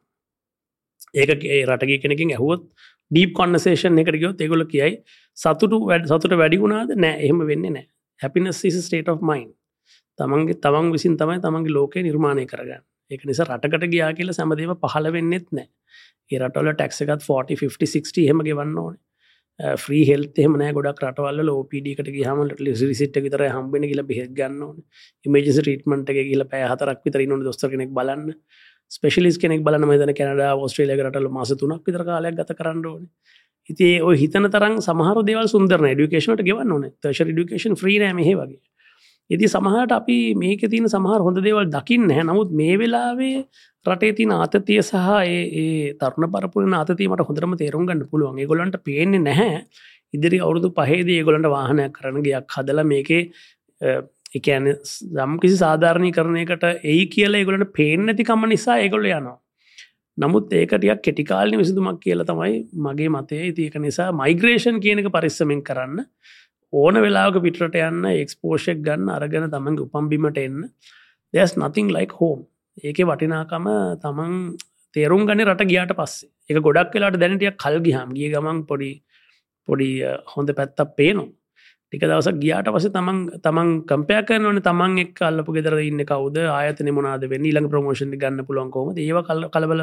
[1.22, 1.32] ඒක
[1.70, 2.68] රටගේ කෙනකින් ඇහුවොත්
[3.12, 5.02] ඩීප් කොන්නසේෂන් එකට ගයොත් ඒගොල කියයි
[5.38, 6.94] සතුටු වැඩ සතුට වැඩි වුණාද?
[7.06, 7.86] නෑ එහෙම වෙන්න නෑ.
[8.22, 9.50] හැපිනස් ස්ටේට of මයින්
[10.20, 12.84] තමන්ගේ තවන් විසින් තමයි තමන්ගේ ලෝකය නිර්මාණය කරගන්න.
[13.12, 15.70] ඒක නිසා රටකට ගයා කියල සැමදේව පහල වෙන්නෙත් නෑ
[16.32, 18.98] ඒ රටවල ටක්සකත් 40 හෙම ගෙවන්න ඕන.
[19.60, 24.78] ්‍රී හෙල්ත එමන ගොඩක් රටවල්ල ලෝපඩිකට හමට ලිසිට විතර හම්බෙන කියල බෙහෙත් ගන්න ඕන.
[25.26, 28.34] ඉමජස රීටමට එක කියල පෑ හතරක් විතර නො දොස්තර කෙනෙක් බලන්න.
[28.92, 33.06] ස්පෙශලිස් කෙනෙක් බලන මෙතන කැනඩ ඔස්ට්‍රේලිය රටල මාස තුනක් විතර කාලයක් ගත කරන්න ඕන.
[33.70, 36.90] ඉති ඔය හිතන තරම් සමහර දෙවල් සුන්දරන ඩිකේෂනට ගෙවන්න ඕන.
[37.04, 38.60] තශ ඩිකේෂන් ්‍රී මෙහ වගේ.
[39.32, 43.36] ඉති සමහට අපි මේක තින සමහර හොඳ දේවල් දකින්න හැ නමුත් මේ වෙලාවේ
[43.86, 48.42] රටේ තින ආතතිය සහ ඒ තරුණ පරපුරන ආතීමට හොඳරම තේරුම් ගන්න පුළුවන්.
[48.48, 49.62] ගොලන්ට පේන්නේ නැහැ.
[50.14, 53.22] ඉදිරි අවුරුදු පහේදී ඒගොලන්ට වාහනයක් කරනගයක් හදල මේකේ
[54.34, 54.68] එකන
[55.16, 59.38] දම් කිසි සාධාරණය කරණයකට එයි කියලා ඒගොලට පේෙන් නැතිකම නිසා ඒගොල්ල යනවා.
[60.18, 63.42] නමුත් ඒකටයක් කෙටිකාලි විසිදුමක් කියලා තමයි මගේ මතය.
[63.48, 66.06] ඉතික නිසා මයිග්‍රේෂන් කියනක පරිස්සමෙන් කරන්න.
[66.74, 70.70] ඕන වෙලාක පිටට යන්න එක්ස්පෝෂක් ගන්න අරගෙන තමන්ගේ උපම්බිමට එන්න.
[71.34, 72.46] දෙස් නතිං ලයික් හෝම්
[72.84, 73.68] ඒක වටිනාකම
[74.04, 74.38] තමන්
[74.96, 76.32] තේරුම් ගන රට ගියාට පස්සේ.
[76.50, 78.92] එක ගොඩක් වෙලාට දැනටිය කල්ගි හම් ගිය ගමන් පොඩි
[79.68, 79.92] පොඩි
[80.34, 81.30] හොඳ පැත්තක් පේනවා.
[81.94, 86.90] ටික දවසක් ගියාට පස තමන් තමන් කම්පයක් කරනවන තමන් එක් අල්ලපු ගෙදර ඉන්න කවද ආයතන
[86.98, 89.82] මොනාද වෙන්න ඊළඟ ප්‍රමෝෂණ ගන්න පුළොන්කෝම ඒව කල් කලබල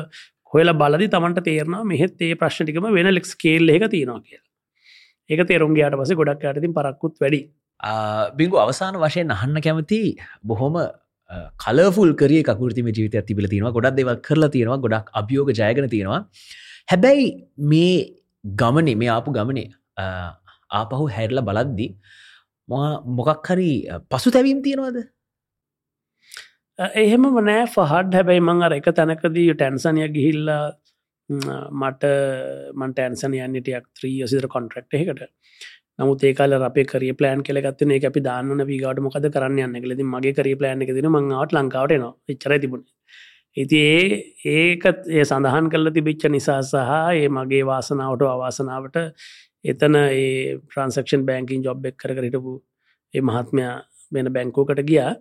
[0.52, 4.47] හොල බලදි තමන්ට තේරන මෙහෙත් ඒ ප්‍රශ්ටිකම වෙන ලෙක් කේල් එක තියෙනවා කියලා.
[5.30, 7.40] ඒක තේරුම් ගයාට පස ගොඩක් අයටතින් පරක්කුත් වැඩි.
[8.38, 10.00] බිංගු අවසාන වශයෙන් අහන්න කැමති
[10.44, 10.78] බොහොම
[11.64, 13.74] කලෆුල් කරේ කකුරතිම ජීවිත තිබල තියෙනවා.
[13.76, 14.80] ගොඩක් දෙව කරලා තියෙනවා.
[14.84, 16.22] ගොඩක් අභියෝග ජයගන තියෙනවා.
[16.90, 17.26] හැබැයි
[17.72, 17.92] මේ
[18.44, 19.68] ගමනේ මේ ආපු ගමනේ
[20.70, 21.86] ආපහු හැරල බලද්දි
[23.18, 23.70] මොකක් හරි
[24.10, 24.98] පසු තැවීම් තියෙනවාද?
[26.78, 30.62] එහෙම නෑ පහඩ් හැබැයි මං අර එක තැනකදී ටැන්සනය ගිහිල්ලා
[31.28, 32.04] මට
[32.74, 35.24] මන්ට ඇන්සන යන්නටයක් ත්‍රී සිදර කොන්ට්‍රක්් එකට
[35.98, 40.32] නමුත් ඒකාල අපේ කරිය ප්ලෑන් කෙලගත්න ඒ අපි දාන්න වීගට මොකද කරන්න යන්න ලෙද මගේ
[40.32, 42.84] කරිය ප්ලෑන් එක දින මංවට ලංකාවට නවා එච්චර තිබුණ.
[43.56, 48.98] ඉති ඒ ඒකත් ඒ සඳහන් කල්ල තිබිච්ච නිසා සහ ඒ මගේ වාසනාවට අවාසනාවට
[49.64, 52.56] එතන ඒ ප්‍රන්සක්ෂන් බෑංකින් ජොබ් එක් කර හිටපු
[53.14, 53.76] ඒ මහත්මයා
[54.12, 55.12] වෙන බැංකෝකට ගියා.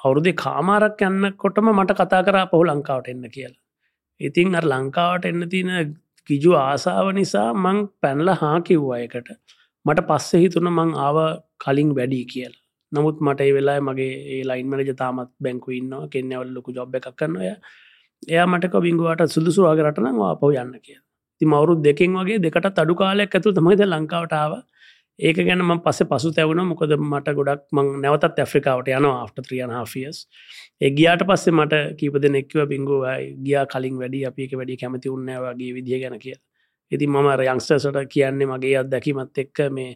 [0.00, 3.65] අවුරුදි කාමාරක් යන්න කොටම මට කතා කරා පහු ලංකාවට එන්න කියලා.
[4.20, 5.96] ඉතින් අ ලංකාවට එන්න තියෙන
[6.28, 9.28] කිජු ආසාාව නිසා මං පැන්ල හා කිව්වායකට
[9.86, 11.18] මට පස්සේ හිතුන මං ආව
[11.64, 12.62] කලින් වැඩි කියලා.
[12.92, 17.08] නමුත් මට ඒ වෙලා මගේ ඒ ලයින් මනජ තාමත් බැංකු ඉන්නවා කෙන්නවල් ලොකු ජොබ් එකක්
[17.18, 17.50] කරන්නය
[18.22, 20.98] එයා මටක බිංගුවට සුදුසුවාගේ රටන අපව යන්න කිය
[21.40, 24.52] ති මවරුත් දෙකින් වගේ දෙකට අඩු කාලයක් ඇතු තමයිද ලංකාවටාව
[25.18, 30.18] ඒක ගැනම පස පසු තැවුණ මොකද මට ගොඩක් මං නැවතත් ඇෆ්‍රිකාවට යනවා after 3.5ස්
[30.80, 34.24] එගියාට පස්සේ මට කීප දෙනෙක්ව බිංගුවයි ගියා කලින් වැඩි.
[34.24, 36.36] අපික වැඩි කැමති උන්න වගේ විදිහ ගැන කිය
[36.92, 39.94] ඉති මම යංස්ටර්සට කියන්නේ මගේ අත්දැකීමත් එක්ක මේ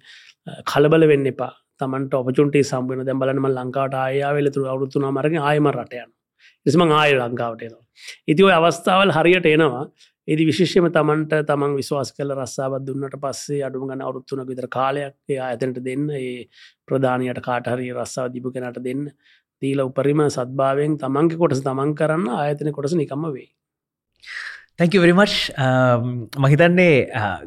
[0.65, 1.53] කලබල වෙන්න එපා.
[1.81, 6.11] තමන්ට ඔපචුන්ට සම්බන දැ බලනම ලංකාවට ආයා වෙලතුර අවුත්තුනා මරග ආයම රටයන
[6.67, 7.85] එසම ආය ලංකාවටේනවා
[8.27, 9.85] ඉති ඔය අවස්ථාවල් හරියට එනවා.
[10.31, 15.39] එදි විශේෂම තමන්ට තමන් විශවාස කල රස්සාාවත් දුන්නට පස්සේ අඩුම ගන අවරුත්තුනක විතර කාලයක් ඒ
[15.47, 16.47] ඇතනට දෙන්න ඒ
[16.87, 19.03] ප්‍රධානයට කාටහරි රස්සාාව දිපු කෙනට දෙන්න.
[19.63, 23.49] දීල උපරිම සත්භාවයෙන් තමන්ගේ කොටස තමන් කරන්න ආයතන කොටස නිකම්ම වේ
[24.79, 25.35] තැකවරිමච්
[26.39, 26.95] මහිතන්නේ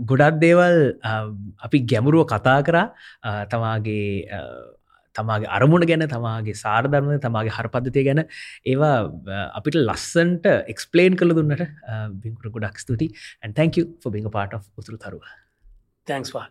[0.03, 1.31] ගොඩක් දේවල් uh,
[1.65, 2.91] අපි ගැමුරුව කතා කරා.
[3.23, 4.72] Uh, තමාගේ uh,
[5.15, 8.23] තමාගේ අරමුණ ගැන තමාගේ සාර්ධර්මය තමාගේ හරපද්ධතිය ගැන
[8.71, 8.95] ඒවා
[9.59, 11.63] අපිට ලස්සන්ට එක්ස්පලේන් කළ දුන්නට
[12.23, 13.09] බිංකුර ගොඩක් ස්තුති
[13.43, 15.23] and thank you for being a part of උතුරු තරුව.
[16.07, 16.45] තැන්ක්වා